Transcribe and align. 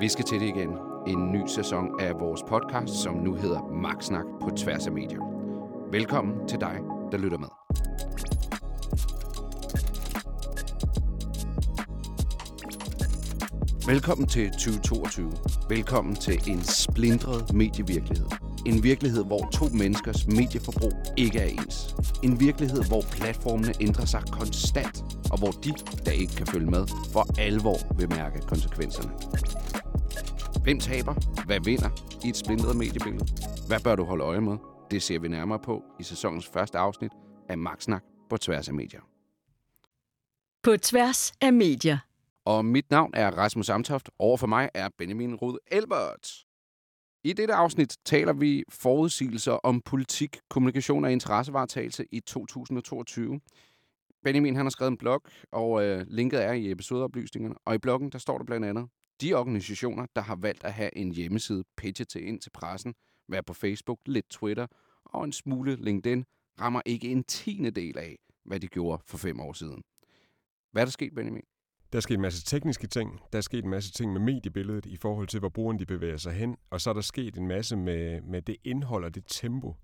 Vi 0.00 0.08
skal 0.08 0.24
til 0.24 0.40
det 0.40 0.46
igen. 0.46 0.70
En 1.06 1.32
ny 1.32 1.46
sæson 1.46 2.00
af 2.00 2.20
vores 2.20 2.42
podcast, 2.48 3.02
som 3.02 3.14
nu 3.14 3.34
hedder 3.34 3.60
Magtsnak 3.82 4.24
på 4.42 4.50
tværs 4.56 4.86
af 4.86 4.92
medier. 4.92 5.20
Velkommen 5.90 6.48
til 6.48 6.60
dig, 6.60 6.78
der 7.12 7.18
lytter 7.18 7.38
med. 7.38 7.48
Velkommen 13.86 14.26
til 14.26 14.50
2022. 14.50 15.32
Velkommen 15.68 16.14
til 16.14 16.40
en 16.46 16.62
splindret 16.62 17.52
medievirkelighed. 17.54 18.26
En 18.66 18.82
virkelighed, 18.82 19.24
hvor 19.24 19.48
to 19.52 19.64
menneskers 19.64 20.26
medieforbrug 20.26 20.92
ikke 21.16 21.38
er 21.38 21.46
ens. 21.46 21.94
En 22.22 22.40
virkelighed, 22.40 22.82
hvor 22.88 23.02
platformene 23.12 23.72
ændrer 23.80 24.04
sig 24.04 24.22
konstant, 24.32 25.04
og 25.30 25.38
hvor 25.38 25.50
de, 25.50 25.72
der 26.04 26.10
ikke 26.10 26.34
kan 26.34 26.46
følge 26.46 26.70
med, 26.70 26.86
for 27.12 27.40
alvor 27.40 27.96
vil 27.98 28.08
mærke 28.08 28.40
konsekvenserne. 28.40 29.10
Hvem 30.66 30.80
taber? 30.80 31.44
Hvad 31.46 31.60
vinder 31.60 31.90
i 32.24 32.28
et 32.28 32.36
splindret 32.36 32.76
mediebillede? 32.76 33.26
Hvad 33.68 33.80
bør 33.84 33.96
du 33.96 34.04
holde 34.04 34.24
øje 34.24 34.40
med? 34.40 34.56
Det 34.90 35.02
ser 35.02 35.18
vi 35.18 35.28
nærmere 35.28 35.58
på 35.58 35.84
i 36.00 36.02
sæsonens 36.02 36.46
første 36.46 36.78
afsnit 36.78 37.12
af 37.48 37.58
Magtsnak 37.58 38.02
på 38.30 38.36
tværs 38.36 38.68
af 38.68 38.74
medier. 38.74 39.00
På 40.62 40.76
tværs 40.76 41.32
af 41.40 41.52
medier. 41.52 41.98
Og 42.44 42.64
mit 42.64 42.90
navn 42.90 43.10
er 43.14 43.30
Rasmus 43.30 43.68
Amtoft. 43.68 44.10
Over 44.18 44.36
for 44.36 44.46
mig 44.46 44.70
er 44.74 44.88
Benjamin 44.98 45.34
Rud 45.34 45.58
Elbert. 45.66 46.44
I 47.24 47.32
dette 47.32 47.54
afsnit 47.54 47.96
taler 48.04 48.32
vi 48.32 48.64
forudsigelser 48.68 49.52
om 49.52 49.80
politik, 49.80 50.38
kommunikation 50.50 51.04
og 51.04 51.12
interessevaretagelse 51.12 52.06
i 52.12 52.20
2022. 52.20 53.40
Benjamin 54.24 54.56
han 54.56 54.66
har 54.66 54.70
skrevet 54.70 54.90
en 54.90 54.98
blog, 54.98 55.22
og 55.52 55.84
øh, 55.84 56.06
linket 56.08 56.44
er 56.44 56.52
i 56.52 56.70
episodeoplysningerne. 56.70 57.54
Og 57.64 57.74
i 57.74 57.78
bloggen 57.78 58.10
der 58.10 58.18
står 58.18 58.38
der 58.38 58.44
blandt 58.44 58.66
andet, 58.66 58.88
de 59.20 59.34
organisationer, 59.34 60.06
der 60.16 60.22
har 60.22 60.36
valgt 60.36 60.64
at 60.64 60.72
have 60.72 60.96
en 60.96 61.12
hjemmeside 61.12 61.64
pitche 61.76 62.04
til 62.04 62.26
ind 62.26 62.40
til 62.40 62.50
pressen, 62.50 62.94
være 63.28 63.42
på 63.42 63.54
Facebook, 63.54 63.98
lidt 64.06 64.28
Twitter 64.30 64.66
og 65.04 65.24
en 65.24 65.32
smule 65.32 65.76
LinkedIn, 65.76 66.24
rammer 66.60 66.82
ikke 66.86 67.08
en 67.08 67.24
tiende 67.24 67.70
del 67.70 67.98
af, 67.98 68.18
hvad 68.44 68.60
de 68.60 68.68
gjorde 68.68 69.02
for 69.06 69.18
fem 69.18 69.40
år 69.40 69.52
siden. 69.52 69.82
Hvad 70.72 70.82
er 70.82 70.86
der 70.86 70.92
sket, 70.92 71.14
Benjamin? 71.14 71.42
Der 71.92 71.98
er 71.98 72.00
sket 72.00 72.14
en 72.14 72.20
masse 72.20 72.44
tekniske 72.44 72.86
ting. 72.86 73.20
Der 73.32 73.38
er 73.38 73.42
sket 73.42 73.64
en 73.64 73.70
masse 73.70 73.92
ting 73.92 74.12
med 74.12 74.20
mediebilledet 74.20 74.86
i 74.86 74.96
forhold 74.96 75.26
til, 75.28 75.40
hvor 75.40 75.48
brugerne 75.48 75.78
de 75.78 75.86
bevæger 75.86 76.16
sig 76.16 76.32
hen. 76.32 76.56
Og 76.70 76.80
så 76.80 76.90
er 76.90 76.94
der 76.94 77.00
sket 77.00 77.36
en 77.36 77.46
masse 77.46 77.76
med, 77.76 78.20
med 78.20 78.42
det 78.42 78.56
indhold 78.64 79.04
og 79.04 79.14
det 79.14 79.24
tempo, 79.26 79.74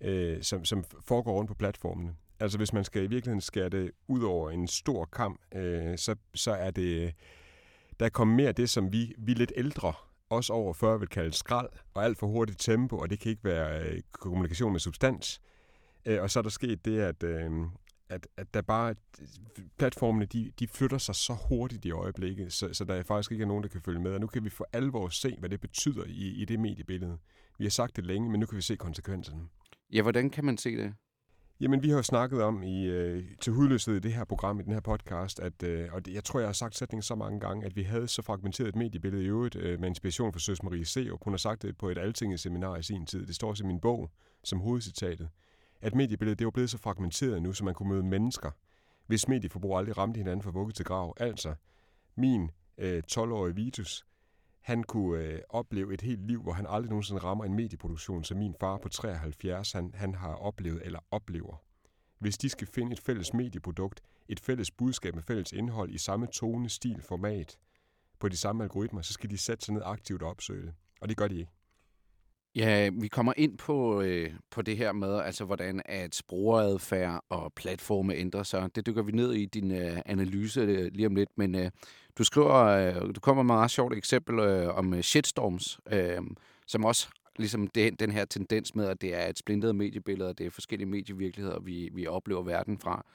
øh, 0.00 0.42
som, 0.42 0.64
som 0.64 0.84
foregår 0.84 1.32
rundt 1.32 1.48
på 1.48 1.54
platformene. 1.54 2.16
Altså 2.40 2.58
hvis 2.58 2.72
man 2.72 2.84
skal 2.84 3.02
i 3.02 3.06
virkeligheden 3.06 3.40
skære 3.40 3.68
det 3.68 3.90
ud 4.08 4.22
over 4.22 4.50
en 4.50 4.68
stor 4.68 5.04
kamp, 5.04 5.40
øh, 5.54 5.98
så, 5.98 6.16
så 6.34 6.52
er 6.52 6.70
det, 6.70 7.14
der 8.00 8.08
kom 8.08 8.28
mere 8.28 8.48
af 8.48 8.54
det, 8.54 8.70
som 8.70 8.92
vi, 8.92 9.14
vi 9.18 9.34
lidt 9.34 9.52
ældre, 9.56 9.92
også 10.30 10.52
over 10.52 10.72
40 10.72 10.98
vil 10.98 11.08
kalde 11.08 11.32
skrald, 11.32 11.68
og 11.94 12.04
alt 12.04 12.18
for 12.18 12.26
hurtigt 12.26 12.60
tempo, 12.60 12.96
og 12.96 13.10
det 13.10 13.20
kan 13.20 13.30
ikke 13.30 13.44
være 13.44 13.88
øh, 13.88 14.00
kommunikation 14.12 14.72
med 14.72 14.80
substans. 14.80 15.40
Øh, 16.06 16.22
og 16.22 16.30
så 16.30 16.38
er 16.38 16.42
der 16.42 16.50
sket 16.50 16.84
det, 16.84 17.00
at, 17.00 17.22
øh, 17.22 17.50
at, 18.08 18.26
at 18.36 18.54
der 18.54 18.62
bare, 18.62 18.94
platformene, 19.78 20.26
de, 20.26 20.52
de 20.58 20.68
flytter 20.68 20.98
sig 20.98 21.14
så 21.14 21.36
hurtigt 21.48 21.84
i 21.84 21.90
øjeblikket, 21.90 22.52
så, 22.52 22.68
så 22.72 22.84
der 22.84 22.94
er 22.94 23.02
faktisk 23.02 23.32
ikke 23.32 23.42
er 23.42 23.48
nogen, 23.48 23.62
der 23.62 23.68
kan 23.68 23.80
følge 23.80 24.00
med. 24.00 24.12
Og 24.12 24.20
nu 24.20 24.26
kan 24.26 24.44
vi 24.44 24.50
for 24.50 24.68
alvor 24.72 25.08
se, 25.08 25.36
hvad 25.38 25.48
det 25.48 25.60
betyder 25.60 26.04
i, 26.06 26.28
i 26.42 26.44
det 26.44 26.60
mediebillede. 26.60 27.18
Vi 27.58 27.64
har 27.64 27.70
sagt 27.70 27.96
det 27.96 28.06
længe, 28.06 28.30
men 28.30 28.40
nu 28.40 28.46
kan 28.46 28.56
vi 28.56 28.62
se 28.62 28.76
konsekvenserne. 28.76 29.42
Ja, 29.92 30.02
hvordan 30.02 30.30
kan 30.30 30.44
man 30.44 30.58
se 30.58 30.76
det? 30.76 30.94
Jamen, 31.60 31.82
vi 31.82 31.88
har 31.90 31.96
jo 31.96 32.02
snakket 32.02 32.42
om 32.42 32.62
i, 32.62 32.84
øh, 32.84 33.24
til 33.40 33.52
hudløshed 33.52 33.96
i 33.96 33.98
det 33.98 34.12
her 34.12 34.24
program, 34.24 34.60
i 34.60 34.62
den 34.62 34.72
her 34.72 34.80
podcast, 34.80 35.40
at, 35.40 35.62
øh, 35.62 35.88
og 35.92 36.06
det, 36.06 36.14
jeg 36.14 36.24
tror, 36.24 36.40
jeg 36.40 36.48
har 36.48 36.52
sagt 36.52 36.76
sætningen 36.76 37.02
så 37.02 37.14
mange 37.14 37.40
gange, 37.40 37.66
at 37.66 37.76
vi 37.76 37.82
havde 37.82 38.08
så 38.08 38.22
fragmenteret 38.22 38.68
et 38.68 38.76
mediebillede 38.76 39.24
i 39.24 39.26
øvrigt 39.26 39.56
øh, 39.56 39.80
med 39.80 39.88
inspiration 39.88 40.32
fra 40.32 40.40
Søs 40.40 40.62
Marie 40.62 40.84
Seup. 40.84 41.24
Hun 41.24 41.32
har 41.32 41.38
sagt 41.38 41.62
det 41.62 41.78
på 41.78 41.88
et 41.88 41.98
altinget 41.98 42.40
seminar 42.40 42.76
i 42.76 42.82
sin 42.82 43.06
tid. 43.06 43.26
Det 43.26 43.34
står 43.34 43.48
også 43.48 43.64
i 43.64 43.66
min 43.66 43.80
bog 43.80 44.10
som 44.44 44.60
hovedcitatet. 44.60 45.28
At 45.80 45.94
mediebilledet 45.94 46.38
det 46.38 46.44
var 46.44 46.50
blevet 46.50 46.70
så 46.70 46.78
fragmenteret 46.78 47.42
nu, 47.42 47.52
så 47.52 47.64
man 47.64 47.74
kunne 47.74 47.88
møde 47.88 48.02
mennesker, 48.02 48.50
hvis 49.06 49.28
medieforbrug 49.28 49.78
aldrig 49.78 49.98
ramte 49.98 50.18
hinanden 50.18 50.42
fra 50.42 50.50
vugge 50.50 50.72
til 50.72 50.84
grav. 50.84 51.14
Altså, 51.16 51.54
min 52.16 52.50
øh, 52.78 53.02
12-årige 53.12 53.54
Vitus, 53.54 54.06
han 54.64 54.82
kunne 54.82 55.24
øh, 55.24 55.40
opleve 55.48 55.94
et 55.94 56.00
helt 56.00 56.26
liv, 56.26 56.42
hvor 56.42 56.52
han 56.52 56.66
aldrig 56.68 56.90
nogensinde 56.90 57.20
rammer 57.20 57.44
en 57.44 57.54
medieproduktion, 57.54 58.24
som 58.24 58.38
min 58.38 58.54
far 58.60 58.78
på 58.78 58.88
73 58.88 59.72
han, 59.72 59.90
han 59.94 60.14
har 60.14 60.34
oplevet 60.34 60.86
eller 60.86 60.98
oplever. 61.10 61.56
Hvis 62.18 62.38
de 62.38 62.48
skal 62.48 62.66
finde 62.66 62.92
et 62.92 63.00
fælles 63.00 63.34
medieprodukt, 63.34 64.00
et 64.28 64.40
fælles 64.40 64.70
budskab 64.70 65.14
med 65.14 65.22
fælles 65.22 65.52
indhold 65.52 65.90
i 65.90 65.98
samme 65.98 66.26
tone, 66.26 66.68
stil, 66.68 67.02
format, 67.02 67.58
på 68.18 68.28
de 68.28 68.36
samme 68.36 68.62
algoritmer, 68.62 69.02
så 69.02 69.12
skal 69.12 69.30
de 69.30 69.38
sætte 69.38 69.64
sig 69.64 69.74
ned 69.74 69.82
aktivt 69.84 70.22
og 70.22 70.30
opsøge 70.30 70.66
det. 70.66 70.74
Og 71.00 71.08
det 71.08 71.16
gør 71.16 71.28
de 71.28 71.38
ikke. 71.38 71.50
Ja, 72.56 72.90
vi 73.00 73.08
kommer 73.08 73.32
ind 73.36 73.58
på, 73.58 74.00
øh, 74.02 74.30
på 74.50 74.62
det 74.62 74.76
her 74.76 74.92
med, 74.92 75.20
altså 75.20 75.44
hvordan 75.44 75.82
at 75.84 76.22
brugeradfærd 76.28 77.24
og 77.28 77.52
platforme 77.52 78.14
ændrer 78.14 78.42
sig. 78.42 78.76
Det 78.76 78.86
dykker 78.86 79.02
vi 79.02 79.12
ned 79.12 79.32
i 79.32 79.44
din 79.44 79.70
øh, 79.70 79.98
analyse 80.06 80.60
øh, 80.60 80.90
lige 80.92 81.06
om 81.06 81.14
lidt, 81.14 81.30
men 81.36 81.54
øh, 81.54 81.70
du 82.18 82.24
skriver, 82.24 82.54
øh, 82.54 83.14
du 83.14 83.20
kommer 83.20 83.42
med 83.42 83.54
et 83.54 83.58
meget 83.58 83.70
sjovt 83.70 83.96
eksempel 83.96 84.38
øh, 84.38 84.76
om 84.76 84.94
øh, 84.94 85.00
shitstorms, 85.00 85.80
øh, 85.92 86.20
som 86.66 86.84
også 86.84 87.08
ligesom 87.36 87.66
det, 87.66 88.00
den 88.00 88.10
her 88.10 88.24
tendens 88.24 88.74
med, 88.74 88.86
at 88.86 89.00
det 89.00 89.14
er 89.14 89.28
et 89.28 89.38
splintet 89.38 89.76
mediebillede, 89.76 90.28
og 90.28 90.38
det 90.38 90.46
er 90.46 90.50
forskellige 90.50 90.88
medievirkeligheder, 90.88 91.60
vi, 91.60 91.90
vi 91.92 92.06
oplever 92.06 92.42
verden 92.42 92.78
fra. 92.78 93.06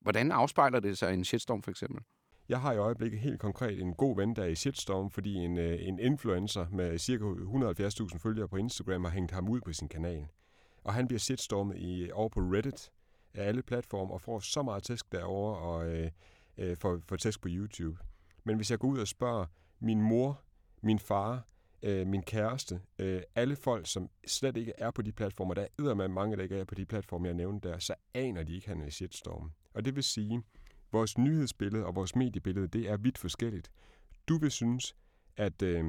Hvordan 0.00 0.32
afspejler 0.32 0.80
det 0.80 0.98
sig 0.98 1.10
i 1.10 1.14
en 1.14 1.24
shitstorm 1.24 1.62
for 1.62 1.70
eksempel? 1.70 2.02
Jeg 2.48 2.60
har 2.60 2.72
i 2.72 2.76
øjeblikket 2.76 3.20
helt 3.20 3.40
konkret 3.40 3.80
en 3.80 3.94
god 3.94 4.16
ven, 4.16 4.36
der 4.36 4.42
er 4.42 4.46
i 4.46 4.54
shitstorm, 4.54 5.10
fordi 5.10 5.34
en, 5.34 5.58
øh, 5.58 5.78
en 5.80 5.98
influencer 5.98 6.66
med 6.70 6.98
ca. 6.98 7.14
170.000 8.12 8.18
følgere 8.18 8.48
på 8.48 8.56
Instagram 8.56 9.04
har 9.04 9.10
hængt 9.10 9.32
ham 9.32 9.48
ud 9.48 9.60
på 9.60 9.72
sin 9.72 9.88
kanal. 9.88 10.26
Og 10.84 10.94
han 10.94 11.08
bliver 11.08 11.18
shitstormet 11.18 11.76
i, 11.76 12.02
øh, 12.02 12.10
over 12.12 12.28
på 12.28 12.40
Reddit 12.40 12.90
af 13.34 13.44
alle 13.48 13.62
platforme 13.62 14.12
og 14.12 14.20
får 14.20 14.40
så 14.40 14.62
meget 14.62 14.82
tæsk 14.82 15.12
derover 15.12 15.54
og 15.54 15.86
øh, 15.86 16.10
øh, 16.58 16.76
får, 16.76 17.00
får 17.08 17.16
tæsk 17.16 17.40
på 17.40 17.48
YouTube. 17.50 17.98
Men 18.44 18.56
hvis 18.56 18.70
jeg 18.70 18.78
går 18.78 18.88
ud 18.88 18.98
og 18.98 19.08
spørger 19.08 19.46
min 19.80 20.02
mor, 20.02 20.40
min 20.82 20.98
far, 20.98 21.46
øh, 21.82 22.06
min 22.06 22.22
kæreste, 22.22 22.80
øh, 22.98 23.22
alle 23.34 23.56
folk, 23.56 23.86
som 23.86 24.10
slet 24.26 24.56
ikke 24.56 24.72
er 24.78 24.90
på 24.90 25.02
de 25.02 25.12
platformer, 25.12 25.54
der 25.54 25.66
er 25.78 25.94
med 25.94 26.08
mange, 26.08 26.36
der 26.36 26.42
ikke 26.42 26.56
er 26.56 26.64
på 26.64 26.74
de 26.74 26.86
platforme, 26.86 27.26
jeg 27.26 27.34
nævnte 27.34 27.68
der, 27.68 27.78
så 27.78 27.94
aner 28.14 28.42
de 28.42 28.54
ikke, 28.54 28.70
at 28.70 28.76
han 28.76 28.86
er 28.86 28.90
shitstorm. 28.90 29.52
Og 29.74 29.84
det 29.84 29.96
vil 29.96 30.04
sige, 30.04 30.42
vores 30.92 31.18
nyhedsbillede 31.18 31.86
og 31.86 31.94
vores 31.94 32.16
mediebillede, 32.16 32.68
det 32.68 32.90
er 32.90 32.96
vidt 32.96 33.18
forskelligt. 33.18 33.70
Du 34.28 34.38
vil 34.38 34.50
synes, 34.50 34.96
at, 35.36 35.62
øh, 35.62 35.84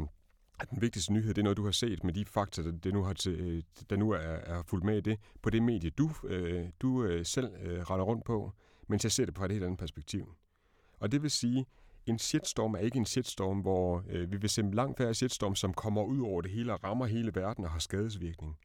at 0.60 0.70
den 0.70 0.82
vigtigste 0.82 1.14
nyhed, 1.14 1.34
det 1.34 1.38
er 1.38 1.44
noget, 1.44 1.58
du 1.58 1.66
har 1.66 1.72
set 1.72 2.04
med 2.04 2.14
de 2.14 2.26
fakta, 2.26 2.64
der, 2.64 2.72
det 2.72 2.94
nu, 2.94 3.04
har 3.04 3.14
til, 3.14 3.40
øh, 3.40 3.64
der 3.90 3.96
nu 3.96 4.12
er, 4.12 4.18
er 4.20 4.64
fulgt 4.64 4.86
med 4.86 4.98
i 4.98 5.02
det, 5.02 5.20
på 5.42 5.50
det 5.50 5.64
medie, 5.64 5.90
du, 5.90 6.12
øh, 6.24 6.66
du 6.80 7.04
øh, 7.04 7.26
selv 7.26 7.50
øh, 7.62 7.82
render 7.82 8.06
rundt 8.06 8.26
på, 8.26 8.52
mens 8.88 9.04
jeg 9.04 9.12
ser 9.12 9.26
det 9.26 9.36
fra 9.36 9.46
et 9.46 9.52
helt 9.52 9.64
andet 9.64 9.80
perspektiv. 9.80 10.36
Og 11.00 11.12
det 11.12 11.22
vil 11.22 11.32
sige, 11.32 11.66
en 12.06 12.20
shitstorm 12.20 12.74
er 12.74 12.80
ikke 12.80 12.98
en 12.98 13.06
shitstorm, 13.06 13.60
hvor 13.60 14.04
øh, 14.10 14.32
vi 14.32 14.38
vil 14.38 14.50
se 14.50 14.62
langt 14.62 14.98
færre 14.98 15.14
shitstorm, 15.14 15.56
som 15.56 15.74
kommer 15.74 16.04
ud 16.04 16.22
over 16.22 16.42
det 16.42 16.52
hele 16.52 16.74
og 16.74 16.84
rammer 16.84 17.06
hele 17.06 17.32
verden 17.36 17.64
og 17.66 17.72
har 17.72 17.80
skadesvirkning. 17.80 18.58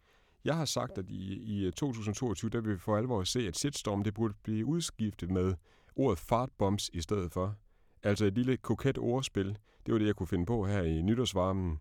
Jeg 0.44 0.56
har 0.56 0.64
sagt, 0.64 0.98
at 0.98 1.10
i, 1.10 1.34
i 1.34 1.64
øh, 1.66 1.72
2022, 1.72 2.50
der 2.50 2.60
vil 2.60 2.72
vi 2.72 2.78
for 2.78 2.96
alvor 2.96 3.24
se, 3.24 3.48
at 3.48 3.56
shitstorm 3.56 4.04
det 4.04 4.14
burde 4.14 4.34
blive 4.42 4.66
udskiftet 4.66 5.30
med 5.30 5.54
ordet 5.96 6.18
fartbombs 6.18 6.90
i 6.92 7.00
stedet 7.00 7.32
for. 7.32 7.54
Altså 8.02 8.24
et 8.24 8.34
lille 8.34 8.56
koket 8.56 8.98
ordspil. 8.98 9.58
Det 9.86 9.92
var 9.92 9.98
det, 9.98 10.06
jeg 10.06 10.16
kunne 10.16 10.26
finde 10.26 10.46
på 10.46 10.66
her 10.66 10.82
i 10.82 11.02
nytårsvarmen. 11.02 11.78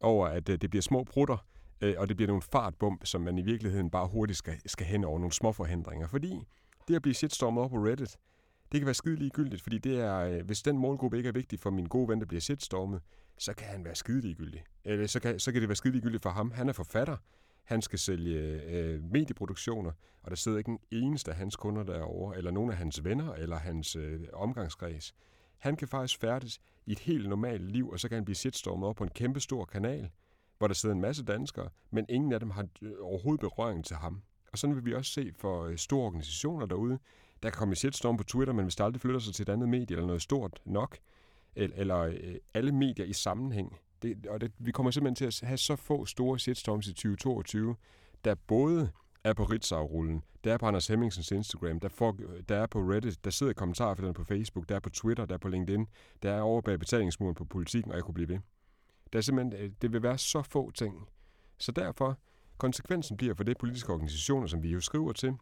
Over 0.00 0.26
at 0.26 0.48
øh, 0.48 0.58
det 0.58 0.70
bliver 0.70 0.82
små 0.82 1.04
prutter, 1.04 1.46
øh, 1.80 1.94
og 1.98 2.08
det 2.08 2.16
bliver 2.16 2.26
nogle 2.26 2.42
fartbomb, 2.42 3.06
som 3.06 3.20
man 3.20 3.38
i 3.38 3.42
virkeligheden 3.42 3.90
bare 3.90 4.08
hurtigt 4.08 4.38
skal, 4.38 4.54
skal 4.66 4.86
hen 4.86 5.04
over 5.04 5.18
nogle 5.18 5.32
små 5.32 5.52
forhindringer. 5.52 6.08
Fordi 6.08 6.40
det 6.88 6.94
at 6.94 7.02
blive 7.02 7.14
shitstormet 7.14 7.64
op 7.64 7.70
på 7.70 7.76
Reddit, 7.76 8.16
det 8.72 8.80
kan 8.80 8.86
være 8.86 8.94
skide 8.94 9.16
ligegyldigt, 9.16 9.62
fordi 9.62 9.78
det 9.78 10.00
er, 10.00 10.18
øh, 10.18 10.44
hvis 10.46 10.62
den 10.62 10.78
målgruppe 10.78 11.16
ikke 11.16 11.28
er 11.28 11.32
vigtig 11.32 11.60
for 11.60 11.70
min 11.70 11.86
gode 11.86 12.08
ven, 12.08 12.20
der 12.20 12.26
bliver 12.26 12.40
shitstormet, 12.40 13.00
så 13.38 13.54
kan 13.54 13.66
han 13.66 13.84
være 13.84 13.94
skide 13.94 14.20
ligegyldig. 14.20 14.64
Eller 14.84 15.06
så 15.06 15.20
kan, 15.20 15.40
så 15.40 15.52
kan 15.52 15.60
det 15.60 15.68
være 15.68 15.76
skide 15.76 15.92
ligegyldigt 15.92 16.22
for 16.22 16.30
ham. 16.30 16.50
Han 16.50 16.68
er 16.68 16.72
forfatter. 16.72 17.16
Han 17.64 17.82
skal 17.82 17.98
sælge 17.98 18.62
øh, 18.62 19.02
medieproduktioner, 19.02 19.92
og 20.22 20.30
der 20.30 20.36
sidder 20.36 20.58
ikke 20.58 20.70
en 20.70 20.78
eneste 20.90 21.30
af 21.30 21.36
hans 21.36 21.56
kunder 21.56 21.82
derovre, 21.82 22.36
eller 22.36 22.50
nogen 22.50 22.70
af 22.70 22.76
hans 22.76 23.04
venner, 23.04 23.32
eller 23.32 23.56
hans 23.56 23.96
øh, 23.96 24.20
omgangskreds. 24.32 25.14
Han 25.58 25.76
kan 25.76 25.88
faktisk 25.88 26.20
færdes 26.20 26.60
i 26.86 26.92
et 26.92 26.98
helt 26.98 27.28
normalt 27.28 27.70
liv, 27.72 27.88
og 27.88 28.00
så 28.00 28.08
kan 28.08 28.14
han 28.14 28.24
blive 28.24 28.36
shitstormet 28.36 28.88
op 28.88 28.96
på 28.96 29.04
en 29.04 29.10
kæmpe 29.10 29.40
stor 29.40 29.64
kanal, 29.64 30.10
hvor 30.58 30.66
der 30.66 30.74
sidder 30.74 30.94
en 30.94 31.00
masse 31.00 31.24
danskere, 31.24 31.68
men 31.90 32.06
ingen 32.08 32.32
af 32.32 32.40
dem 32.40 32.50
har 32.50 32.66
øh, 32.82 32.92
overhovedet 33.00 33.40
berøring 33.40 33.84
til 33.84 33.96
ham. 33.96 34.22
Og 34.52 34.58
sådan 34.58 34.76
vil 34.76 34.84
vi 34.84 34.94
også 34.94 35.12
se 35.12 35.32
for 35.36 35.64
øh, 35.64 35.76
store 35.76 36.06
organisationer 36.06 36.66
derude. 36.66 36.98
Der 37.42 37.50
kan 37.50 37.58
komme 37.58 37.74
shitstorm 37.74 38.16
på 38.16 38.24
Twitter, 38.24 38.54
men 38.54 38.64
hvis 38.64 38.76
der 38.76 38.84
aldrig 38.84 39.00
flytter 39.00 39.20
sig 39.20 39.34
til 39.34 39.42
et 39.42 39.48
andet 39.48 39.68
medie 39.68 39.96
eller 39.96 40.06
noget 40.06 40.22
stort 40.22 40.60
nok, 40.64 40.98
eller, 41.56 41.98
øh, 41.98 42.34
alle 42.54 42.72
medier 42.72 43.06
i 43.06 43.12
sammenhæng, 43.12 43.78
det, 44.04 44.26
og 44.26 44.40
det, 44.40 44.52
vi 44.58 44.72
kommer 44.72 44.90
simpelthen 44.90 45.30
til 45.30 45.44
at 45.44 45.48
have 45.48 45.58
så 45.58 45.76
få 45.76 46.04
store 46.04 46.38
shitstorms 46.38 46.86
i 46.86 46.92
2022, 46.92 47.76
der 48.24 48.34
både 48.34 48.90
er 49.24 49.32
på 49.32 49.44
Ritzau-rullen, 49.44 50.22
der 50.44 50.52
er 50.52 50.58
på 50.58 50.66
Anders 50.66 50.86
Hemmingsens 50.86 51.30
Instagram, 51.30 51.80
der, 51.80 51.88
får, 51.88 52.16
der 52.48 52.56
er 52.56 52.66
på 52.66 52.78
Reddit, 52.78 53.24
der 53.24 53.30
sidder 53.30 53.52
kommentarfelterne 53.52 54.14
på 54.14 54.24
Facebook, 54.24 54.68
der 54.68 54.74
er 54.74 54.80
på 54.80 54.90
Twitter, 54.90 55.26
der 55.26 55.34
er 55.34 55.38
på 55.38 55.48
LinkedIn, 55.48 55.86
der 56.22 56.32
er 56.32 56.40
over 56.40 56.60
bag 56.60 56.78
betalingsmuren 56.78 57.34
på 57.34 57.44
politikken, 57.44 57.92
og 57.92 57.96
jeg 57.96 58.04
kunne 58.04 58.14
blive 58.14 58.28
ved. 58.28 58.38
Der 59.12 59.18
er 59.18 59.22
simpelthen, 59.22 59.64
øh, 59.64 59.70
det 59.82 59.92
vil 59.92 60.02
være 60.02 60.18
så 60.18 60.42
få 60.42 60.70
ting. 60.70 61.08
Så 61.58 61.72
derfor, 61.72 62.18
konsekvensen 62.58 63.16
bliver 63.16 63.34
for 63.34 63.44
det 63.44 63.58
politiske 63.58 63.92
organisationer, 63.92 64.46
som 64.46 64.62
vi 64.62 64.70
jo 64.70 64.80
skriver 64.80 65.12
til, 65.12 65.34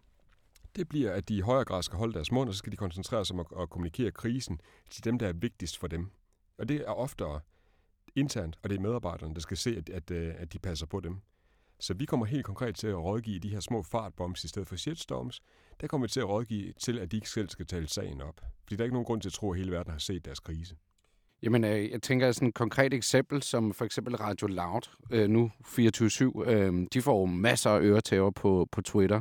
det 0.77 0.89
bliver, 0.89 1.13
at 1.13 1.29
de 1.29 1.37
i 1.37 1.41
højere 1.41 1.65
grad 1.65 1.83
skal 1.83 1.99
holde 1.99 2.15
deres 2.15 2.33
mund, 2.33 2.49
og 2.49 2.55
så 2.55 2.59
skal 2.59 2.73
de 2.73 2.77
koncentrere 2.77 3.25
sig 3.25 3.35
om 3.35 3.41
at, 3.41 3.63
at 3.63 3.71
kommunikere 3.71 4.11
krisen 4.11 4.61
til 4.91 5.05
dem, 5.05 5.19
der 5.19 5.29
er 5.29 5.33
vigtigst 5.33 5.79
for 5.79 5.87
dem. 5.87 6.11
Og 6.59 6.69
det 6.69 6.77
er 6.77 6.91
oftere 6.93 7.41
internt, 8.17 8.59
og 8.63 8.71
det 8.71 8.77
er 8.77 8.81
medarbejderne, 8.81 9.35
der 9.35 9.41
skal 9.41 9.57
se, 9.57 9.77
at, 9.77 9.89
at, 9.89 10.11
øh, 10.11 10.35
at 10.39 10.53
de 10.53 10.59
passer 10.59 10.87
på 10.87 11.01
dem. 11.01 11.17
Så 11.81 11.95
vi 11.95 12.05
kommer 12.05 12.27
helt 12.27 12.45
konkret 12.45 12.77
til 12.77 12.87
at 12.87 12.97
rådgive 12.97 13.39
de 13.39 13.49
her 13.49 13.61
små 13.61 13.83
fartbombs 13.83 14.45
i 14.45 14.49
stedet 14.49 14.69
for 14.69 14.77
shitstorms. 14.77 15.43
Der 15.81 15.87
kommer 15.87 16.07
vi 16.07 16.11
til 16.11 16.21
at 16.21 16.29
rådgive 16.29 16.73
til, 16.73 16.99
at 16.99 17.13
de 17.13 17.17
ikke 17.17 17.31
selv 17.31 17.49
skal 17.49 17.67
tale 17.67 17.89
sagen 17.89 18.21
op. 18.21 18.41
Fordi 18.63 18.77
der 18.77 18.83
er 18.83 18.85
ikke 18.85 18.95
nogen 18.95 19.07
grund 19.07 19.21
til 19.21 19.29
at 19.29 19.33
tro, 19.33 19.53
at 19.53 19.59
hele 19.59 19.73
verden 19.73 19.93
har 19.93 19.99
set 19.99 20.25
deres 20.25 20.41
krise. 20.41 20.77
Jamen, 21.43 21.65
øh, 21.65 21.91
jeg 21.91 22.03
tænker 22.03 22.33
sådan 22.33 22.49
et 22.49 22.55
konkret 22.55 22.95
eksempel, 22.95 23.43
som 23.43 23.75
for 23.75 23.85
eksempel 23.85 24.17
Radio 24.17 24.47
Loud, 24.47 24.83
øh, 25.11 25.29
nu 25.29 25.51
24-7, 25.65 26.89
de 26.93 27.03
får 27.03 27.27
masser 27.27 27.71
af 27.71 27.81
øretæver 27.81 28.31
på, 28.31 28.69
på 28.73 28.83
Twitter. 28.83 29.21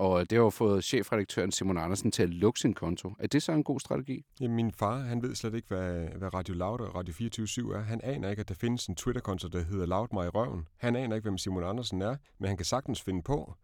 Og 0.00 0.30
det 0.30 0.38
har 0.38 0.44
jo 0.44 0.50
fået 0.50 0.84
chefredaktøren 0.84 1.52
Simon 1.52 1.78
Andersen 1.78 2.10
til 2.10 2.22
at 2.22 2.28
lukke 2.28 2.60
sin 2.60 2.74
konto. 2.74 3.12
Er 3.18 3.26
det 3.26 3.42
så 3.42 3.52
en 3.52 3.64
god 3.64 3.80
strategi? 3.80 4.24
Jamen, 4.40 4.56
min 4.56 4.72
far, 4.72 4.98
han 4.98 5.22
ved 5.22 5.34
slet 5.34 5.54
ikke, 5.54 5.68
hvad, 5.68 6.08
hvad 6.16 6.34
Radio 6.34 6.54
Loud 6.54 6.80
og 6.80 6.94
Radio 6.94 7.14
24 7.14 7.76
er. 7.76 7.80
Han 7.80 8.00
aner 8.00 8.30
ikke, 8.30 8.40
at 8.40 8.48
der 8.48 8.54
findes 8.54 8.86
en 8.86 8.94
Twitter-konto, 8.94 9.48
der 9.48 9.62
hedder 9.62 9.86
Loud 9.86 10.08
mig 10.12 10.26
i 10.26 10.28
røven. 10.28 10.68
Han 10.76 10.96
aner 10.96 11.16
ikke, 11.16 11.26
hvem 11.26 11.38
Simon 11.38 11.64
Andersen 11.64 12.02
er, 12.02 12.16
men 12.38 12.48
han 12.48 12.56
kan 12.56 12.66
sagtens 12.66 13.02
finde 13.02 13.22
på. 13.22 13.54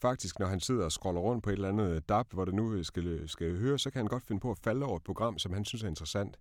Faktisk, 0.00 0.38
når 0.38 0.46
han 0.46 0.60
sidder 0.60 0.84
og 0.84 0.92
scroller 0.92 1.20
rundt 1.20 1.44
på 1.44 1.50
et 1.50 1.54
eller 1.54 1.68
andet 1.68 2.08
DAB, 2.08 2.32
hvor 2.32 2.44
det 2.44 2.54
nu 2.54 2.82
skal, 2.82 3.28
skal 3.28 3.56
høre, 3.58 3.78
så 3.78 3.90
kan 3.90 3.98
han 3.98 4.06
godt 4.06 4.26
finde 4.26 4.40
på 4.40 4.50
at 4.50 4.58
falde 4.58 4.86
over 4.86 4.96
et 4.96 5.04
program, 5.04 5.38
som 5.38 5.52
han 5.52 5.64
synes 5.64 5.82
er 5.82 5.88
interessant. 5.88 6.36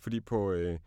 Fordi 0.00 0.20
på 0.20 0.52
Øh, 0.52 0.78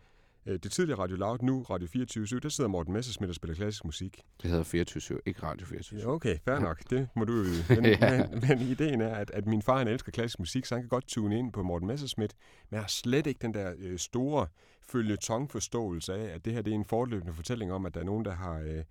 det 0.46 0.72
tidligere 0.72 0.98
Radio 0.98 1.16
Loud, 1.16 1.38
nu 1.42 1.62
Radio 1.62 1.88
24 1.88 2.40
der 2.40 2.48
sidder 2.48 2.68
Morten 2.68 2.92
Messersmith 2.92 3.28
og 3.28 3.34
spiller 3.34 3.54
klassisk 3.54 3.84
musik. 3.84 4.20
Det 4.42 4.50
hedder 4.50 4.64
24 4.64 5.20
ikke 5.26 5.42
Radio 5.42 5.66
24 5.66 6.00
ja, 6.00 6.06
Okay, 6.06 6.38
fair 6.44 6.58
nok. 6.58 6.90
Det 6.90 7.08
må 7.16 7.24
du 7.24 7.32
vide. 7.42 7.64
Men, 7.68 7.84
ja. 7.84 8.26
men, 8.30 8.40
men 8.48 8.60
ideen 8.60 9.00
er, 9.00 9.14
at, 9.14 9.30
at 9.30 9.46
min 9.46 9.62
far 9.62 9.78
han 9.78 9.88
elsker 9.88 10.12
klassisk 10.12 10.38
musik, 10.38 10.64
så 10.64 10.74
han 10.74 10.82
kan 10.82 10.88
godt 10.88 11.08
tune 11.08 11.38
ind 11.38 11.52
på 11.52 11.62
Morten 11.62 11.88
Messersmith, 11.88 12.34
men 12.70 12.80
har 12.80 12.86
slet 12.86 13.26
ikke 13.26 13.38
den 13.42 13.54
der 13.54 13.74
øh, 13.78 13.98
store 13.98 14.46
følgetongforståelse 14.88 16.14
af, 16.14 16.34
at 16.34 16.44
det 16.44 16.52
her 16.52 16.62
det 16.62 16.70
er 16.70 16.74
en 16.74 16.84
fortløbende 16.84 17.32
fortælling 17.32 17.72
om, 17.72 17.86
at 17.86 17.94
der 17.94 18.00
er 18.00 18.04
nogen, 18.04 18.24
der 18.24 18.34
har 18.34 18.58
øh, 18.58 18.84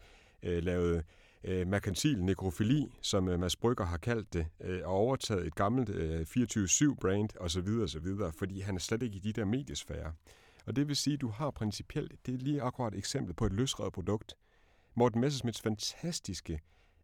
øh, 0.44 0.64
lavet 0.64 1.04
øh, 1.44 1.68
merkantil 1.68 2.24
nekrofili, 2.24 2.88
som 3.02 3.30
øh, 3.30 3.40
Mads 3.40 3.56
Brygger 3.56 3.86
har 3.86 3.98
kaldt 3.98 4.34
det, 4.34 4.46
øh, 4.62 4.82
og 4.84 4.94
overtaget 4.94 5.48
et 5.48 5.56
gammelt 5.56 5.90
øh, 5.90 6.22
24-7-brand 6.22 7.30
osv. 7.40 7.68
osv., 7.84 8.08
fordi 8.40 8.60
han 8.60 8.76
er 8.76 8.80
slet 8.80 9.04
ikke 9.04 9.16
i 9.16 9.20
de 9.20 9.34
der 9.34 9.46
mediesfære. 9.46 10.14
Og 10.66 10.76
det 10.76 10.88
vil 10.88 10.96
sige, 10.96 11.14
at 11.14 11.22
du 11.22 11.28
har 11.28 11.52
principielt, 11.52 12.26
det 12.26 12.34
er 12.34 12.38
lige 12.38 12.62
akkurat 12.62 12.94
et 12.94 12.98
eksempel 12.98 13.34
på 13.34 13.46
et 13.46 13.54
løsrevet 13.54 13.94
produkt. 13.94 14.38
Morten 14.96 15.22
Messersmiths 15.22 15.62
fantastiske 15.62 16.60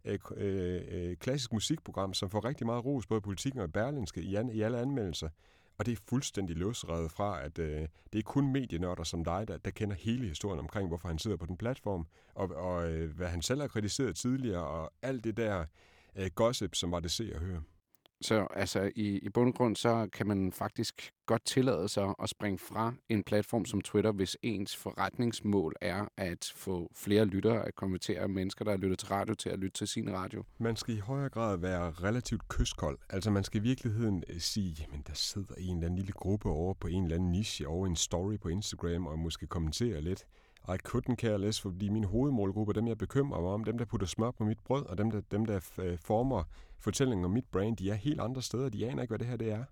øh, 0.06 0.20
øh, 0.38 0.82
øh, 0.88 1.18
klassisk 1.18 1.54
musikprogram, 1.54 2.14
som 2.14 2.30
får 2.30 2.46
rigtig 2.46 2.66
meget 2.66 2.86
ros, 2.86 3.08
både 3.08 3.18
i 3.18 3.22
politikken 3.22 3.62
og 3.62 3.68
i 3.68 3.72
Berlinske, 3.72 4.22
i, 4.22 4.36
an, 4.36 4.50
i 4.50 4.62
alle 4.62 4.80
anmeldelser. 4.80 5.30
Og 5.78 5.86
det 5.86 5.92
er 5.92 6.02
fuldstændig 6.10 6.56
løsrevet 6.56 7.12
fra, 7.12 7.44
at 7.44 7.60
øh, 7.60 7.88
det 8.14 8.20
er 8.20 8.24
kun 8.24 8.52
medienørder 8.52 9.04
som 9.04 9.24
dig, 9.24 9.48
der, 9.48 9.58
der 9.58 9.72
kender 9.72 9.96
hele 9.96 10.28
historien 10.28 10.60
omkring, 10.60 10.88
hvorfor 10.88 11.08
han 11.08 11.20
sidder 11.20 11.38
på 11.38 11.46
den 11.46 11.58
platform, 11.58 12.08
og, 12.36 12.50
og 12.56 12.92
øh, 12.92 13.16
hvad 13.16 13.28
han 13.28 13.42
selv 13.42 13.62
har 13.62 13.68
kritiseret 13.68 14.16
tidligere, 14.16 14.68
og 14.68 14.94
alt 15.02 15.24
det 15.24 15.38
der 15.38 15.66
øh, 16.16 16.30
gossip, 16.36 16.76
som 16.76 16.92
var 16.92 17.00
det 17.00 17.12
se 17.12 17.32
og 17.36 17.42
høre. 17.42 17.62
Så 18.22 18.48
altså, 18.54 18.92
i, 18.96 19.20
i 19.20 19.30
bund 19.30 19.50
og 19.50 19.56
grund, 19.56 19.76
så 19.76 20.08
kan 20.14 20.28
man 20.28 20.52
faktisk 20.52 21.12
godt 21.26 21.46
tillade 21.46 21.90
sig 21.90 22.14
at 22.24 22.30
springe 22.30 22.60
fra 22.60 22.94
en 23.10 23.24
platform 23.24 23.66
som 23.66 23.82
Twitter, 23.82 24.12
hvis 24.12 24.38
ens 24.42 24.76
forretningsmål 24.78 25.76
er 25.82 26.06
at 26.18 26.54
få 26.56 26.92
flere 26.96 27.26
lyttere, 27.26 27.66
at 27.68 27.76
konvertere 27.76 28.28
mennesker, 28.28 28.66
der 28.66 28.72
har 28.72 28.78
lyttet 28.78 29.00
til 29.00 29.08
radio, 29.08 29.34
til 29.34 29.50
at 29.50 29.60
lytte 29.60 29.78
til 29.78 29.88
sin 29.88 30.14
radio. 30.14 30.44
Man 30.58 30.76
skal 30.76 30.96
i 30.96 31.00
højere 31.00 31.30
grad 31.30 31.58
være 31.58 31.92
relativt 31.92 32.48
kyskold. 32.48 32.98
Altså 33.10 33.32
man 33.32 33.44
skal 33.44 33.62
i 33.62 33.64
virkeligheden 33.64 34.24
øh, 34.30 34.40
sige, 34.40 34.76
jamen 34.80 35.04
der 35.08 35.14
sidder 35.14 35.56
en 35.58 35.76
eller 35.76 35.86
anden 35.86 35.98
lille 35.98 36.12
gruppe 36.12 36.50
over 36.50 36.74
på 36.74 36.88
en 36.88 37.04
eller 37.04 37.16
anden 37.16 37.32
niche, 37.32 37.68
over 37.68 37.88
en 37.88 37.96
story 37.96 38.38
på 38.38 38.48
Instagram, 38.48 39.08
og 39.08 39.20
måske 39.20 39.48
kommentere 39.48 40.02
lidt. 40.02 40.26
I 40.68 40.78
couldn't 40.88 41.16
care 41.16 41.38
less, 41.38 41.62
fordi 41.62 41.90
min 41.90 42.04
hovedmålgruppe, 42.04 42.74
dem 42.74 42.88
jeg 42.88 42.98
bekymrer 42.98 43.42
mig 43.42 43.50
om, 43.50 43.64
dem 43.64 43.78
der 43.78 43.86
putter 43.86 44.08
smør 44.08 44.32
på 44.32 44.44
mit 44.44 44.60
brød, 44.60 44.86
og 44.86 44.98
dem 44.98 45.12
der, 45.12 45.22
dem 45.32 45.46
der 45.46 45.60
øh, 45.80 45.98
former 45.98 46.44
fortællingen 46.80 47.26
om 47.26 47.32
mit 47.32 47.46
brand, 47.52 47.78
de 47.78 47.90
er 47.90 47.96
helt 47.96 48.20
andre 48.20 48.42
steder, 48.42 48.70
de 48.70 48.88
aner 48.88 49.02
ikke, 49.02 49.12
hvad 49.12 49.20
det 49.20 49.28
her 49.28 49.38
det 49.38 49.52
er. 49.52 49.64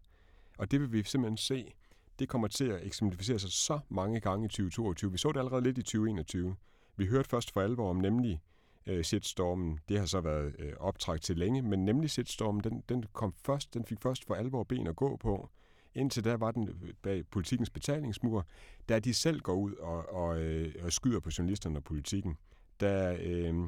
Og 0.57 0.71
det 0.71 0.81
vil 0.81 0.91
vi 0.91 1.03
simpelthen 1.03 1.37
se, 1.37 1.73
det 2.19 2.29
kommer 2.29 2.47
til 2.47 2.65
at 2.65 2.85
eksemplificere 2.85 3.39
sig 3.39 3.51
så 3.51 3.79
mange 3.89 4.19
gange 4.19 4.45
i 4.45 4.47
2022. 4.47 5.11
Vi 5.11 5.17
så 5.17 5.31
det 5.31 5.39
allerede 5.39 5.61
lidt 5.61 5.77
i 5.77 5.81
2021. 5.81 6.55
Vi 6.95 7.05
hørte 7.05 7.29
først 7.29 7.51
for 7.51 7.61
alvor 7.61 7.89
om 7.89 7.95
nemlig 7.95 8.41
øh, 8.85 9.03
shitstormen. 9.03 9.79
Det 9.89 9.99
har 9.99 10.05
så 10.05 10.21
været 10.21 10.55
øh, 10.59 10.73
optræk 10.79 11.21
til 11.21 11.37
længe, 11.37 11.61
men 11.61 11.85
nemlig 11.85 12.09
shitstormen, 12.09 12.63
den, 12.63 12.83
den, 12.89 13.05
kom 13.13 13.33
først, 13.45 13.73
den 13.73 13.85
fik 13.85 14.01
først 14.01 14.25
for 14.25 14.35
alvor 14.35 14.63
ben 14.63 14.87
at 14.87 14.95
gå 14.95 15.15
på. 15.15 15.49
Indtil 15.95 16.23
da 16.23 16.35
var 16.35 16.51
den 16.51 16.69
øh, 16.69 16.93
bag 17.01 17.27
politikens 17.27 17.69
betalingsmur, 17.69 18.45
da 18.89 18.99
de 18.99 19.13
selv 19.13 19.39
går 19.41 19.53
ud 19.53 19.73
og, 19.73 20.13
og, 20.13 20.39
øh, 20.39 20.75
og 20.83 20.93
skyder 20.93 21.19
på 21.19 21.29
journalisterne 21.37 21.79
og 21.79 21.83
politikken 21.83 22.37
da 22.81 23.17
øh, 23.23 23.63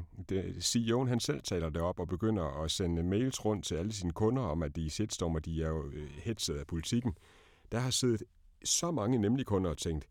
CEO'en 0.58 1.08
han 1.08 1.20
selv 1.20 1.42
taler 1.42 1.70
det 1.70 1.82
op 1.82 2.00
og 2.00 2.08
begynder 2.08 2.62
at 2.62 2.70
sende 2.70 3.02
mails 3.02 3.44
rundt 3.44 3.64
til 3.64 3.74
alle 3.74 3.92
sine 3.92 4.12
kunder 4.12 4.42
om, 4.42 4.62
at 4.62 4.76
de 4.76 4.86
er 4.86 4.90
shitstormer, 4.90 5.38
de 5.38 5.62
er 5.62 5.68
jo 5.68 5.90
øh, 5.92 6.08
hetset 6.24 6.54
af 6.54 6.66
politikken, 6.66 7.14
der 7.72 7.78
har 7.78 7.90
siddet 7.90 8.22
så 8.64 8.90
mange 8.90 9.18
nemlig 9.18 9.46
kunder 9.46 9.70
og 9.70 9.78
tænkt, 9.78 10.06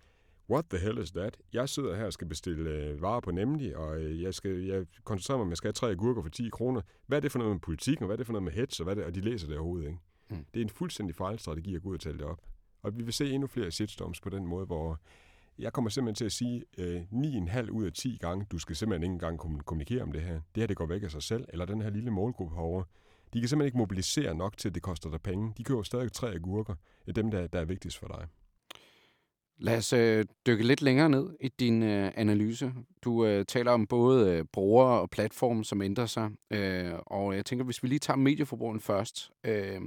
what 0.50 0.66
the 0.70 0.80
hell 0.80 0.98
is 0.98 1.12
that? 1.12 1.38
Jeg 1.54 1.70
sidder 1.70 1.96
her 1.96 2.06
og 2.06 2.14
skal 2.14 2.28
bestille 2.28 2.70
øh, 2.70 3.02
varer 3.02 3.20
på 3.20 3.32
nemlig, 3.32 3.78
og 3.78 4.02
øh, 4.02 4.22
jeg, 4.22 4.34
skal, 4.34 4.66
jeg 4.66 4.86
koncentrerer 5.04 5.38
mig 5.38 5.42
om, 5.42 5.48
at 5.48 5.52
jeg 5.52 5.58
skal 5.58 5.68
have 5.68 5.74
tre 5.74 5.90
agurker 5.92 6.22
for 6.22 6.30
10 6.30 6.50
kroner. 6.50 6.82
Hvad 7.08 7.18
er 7.18 7.22
det 7.22 7.32
for 7.32 7.40
noget 7.40 7.54
med 7.54 7.60
politikken, 7.60 8.04
og 8.04 8.08
hvad 8.08 8.16
er 8.16 8.18
det 8.18 8.26
for 8.26 8.34
noget 8.34 8.44
med 8.44 8.52
hets, 8.52 8.80
og, 8.80 8.84
hvad 8.84 8.94
er 8.94 8.96
det, 8.96 9.06
og 9.06 9.16
de 9.16 9.22
læser 9.22 9.48
det 9.48 9.58
overhovedet 9.58 9.88
ikke. 9.88 10.00
Mm. 10.30 10.46
Det 10.54 10.60
er 10.60 10.64
en 10.64 10.70
fuldstændig 10.70 11.16
fejlstrategi 11.16 11.76
at 11.76 11.82
gå 11.82 11.90
ud 11.90 11.94
og 11.94 12.00
tale 12.00 12.18
det 12.18 12.26
op. 12.26 12.42
Og 12.82 12.98
vi 12.98 13.04
vil 13.04 13.14
se 13.14 13.32
endnu 13.32 13.48
flere 13.48 13.72
shitstorms 13.72 14.22
på 14.22 14.30
den 14.30 14.48
måde, 14.48 14.66
hvor 14.66 15.00
jeg 15.60 15.74
kommer 15.74 15.90
simpelthen 15.90 16.16
til 16.16 16.26
at 16.26 16.32
sige 16.32 16.64
øh, 16.78 17.02
9,5 17.12 17.70
ud 17.72 17.86
af 17.86 17.94
10 17.94 18.18
gange, 18.22 18.46
du 18.52 18.60
skal 18.60 18.76
simpelthen 18.76 19.04
ikke 19.04 19.14
engang 19.14 19.66
kommunikere 19.66 20.04
om 20.04 20.12
det 20.12 20.22
her. 20.22 20.34
Det 20.34 20.62
her, 20.62 20.68
det 20.68 20.78
går 20.78 20.86
væk 20.86 21.04
af 21.04 21.12
sig 21.12 21.24
selv, 21.24 21.46
eller 21.50 21.66
den 21.66 21.82
her 21.82 21.90
lille 21.90 22.12
målgruppe 22.12 22.56
herovre. 22.56 22.86
De 23.34 23.40
kan 23.40 23.50
simpelthen 23.50 23.68
ikke 23.68 23.78
mobilisere 23.78 24.36
nok 24.36 24.58
til, 24.58 24.70
at 24.70 24.76
det 24.76 24.84
koster 24.84 25.10
dig 25.10 25.22
penge. 25.22 25.54
De 25.58 25.64
køber 25.64 25.84
stadig 25.84 26.12
tre 26.12 26.34
agurker. 26.34 26.76
Er 27.08 27.12
dem, 27.12 27.32
der, 27.32 27.48
der 27.48 27.60
er 27.60 27.66
vigtigst 27.66 27.98
for 27.98 28.08
dig. 28.08 28.28
Lad 29.58 29.78
os 29.78 29.94
øh, 29.94 30.26
dykke 30.48 30.68
lidt 30.68 30.82
længere 30.82 31.10
ned 31.10 31.30
i 31.42 31.48
din 31.48 31.84
øh, 31.84 32.12
analyse. 32.16 32.74
Du 33.02 33.26
øh, 33.26 33.46
taler 33.46 33.72
om 33.72 33.88
både 33.88 34.32
øh, 34.32 34.46
brugere 34.54 35.02
og 35.02 35.10
platform, 35.10 35.64
som 35.64 35.82
ændrer 35.82 36.06
sig. 36.06 36.30
Øh, 36.52 36.94
og 37.06 37.36
jeg 37.36 37.46
tænker, 37.46 37.66
hvis 37.66 37.84
vi 37.84 37.88
lige 37.88 38.00
tager 38.00 38.18
medieforbrugeren 38.18 38.80
først. 38.80 39.32
Øh, 39.44 39.82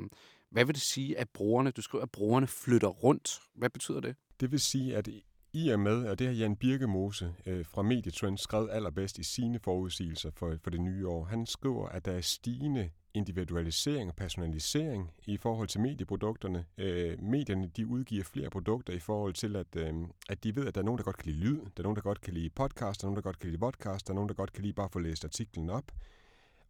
hvad 0.51 0.65
vil 0.65 0.75
det 0.75 0.83
sige, 0.83 1.19
at 1.19 1.29
brugerne, 1.29 1.71
du 1.71 1.83
skriver, 1.83 2.03
at 2.03 2.11
brugerne 2.11 2.47
flytter 2.47 2.89
rundt? 2.89 3.41
Hvad 3.55 3.71
betyder 3.71 4.01
det? 4.01 4.17
Det 4.41 4.53
vil 4.53 4.61
sige, 4.61 4.97
at 4.97 5.09
i 5.55 5.69
og 5.69 5.81
med, 5.81 6.07
og 6.09 6.19
det 6.19 6.27
har 6.27 6.35
Jan 6.35 6.57
Birkemose 6.57 7.35
øh, 7.47 7.67
fra 7.67 7.83
Medietrend 7.83 8.39
skrevet 8.39 8.71
allerbedst 8.73 9.19
i 9.19 9.23
sine 9.23 9.59
forudsigelser 9.59 10.31
for, 10.35 10.57
for 10.63 10.71
det 10.71 10.81
nye 10.81 11.09
år. 11.09 11.25
Han 11.25 11.47
skriver, 11.47 11.89
at 11.89 12.05
der 12.05 12.13
er 12.13 12.21
stigende 12.21 12.91
individualisering 13.15 14.11
og 14.11 14.17
personalisering 14.17 15.11
i 15.27 15.37
forhold 15.37 15.69
til 15.69 15.81
medieprodukterne. 15.81 16.65
Øh, 16.79 17.23
medierne 17.23 17.71
de 17.77 17.87
udgiver 17.87 18.25
flere 18.25 18.51
produkter 18.51 18.93
i 18.93 18.99
forhold 18.99 19.35
til, 19.35 19.57
at, 19.57 19.77
øh, 19.77 19.95
at 20.29 20.45
de 20.45 20.57
ved, 20.57 20.67
at 20.67 20.75
der 20.75 20.81
er 20.81 20.85
nogen, 20.85 20.99
der 20.99 21.05
godt 21.05 21.17
kan 21.17 21.33
lide 21.33 21.45
lyd, 21.45 21.59
der 21.59 21.67
er 21.79 21.83
nogen, 21.83 21.97
der 21.97 22.03
godt 22.03 22.21
kan 22.21 22.35
lide 22.35 22.51
podcast, 22.51 23.01
der 23.01 23.07
er 23.07 23.09
nogen, 23.09 23.17
der 23.17 23.23
godt 23.23 23.39
kan 23.39 23.51
lide 23.51 23.61
podcast, 23.61 24.07
der 24.07 24.13
er 24.13 24.15
nogen, 24.15 24.29
der 24.29 24.35
godt 24.35 24.53
kan 24.53 24.63
lide 24.63 24.73
bare 24.75 24.89
få 24.93 24.99
læst 24.99 25.25
artiklen 25.25 25.71
op. 25.71 25.93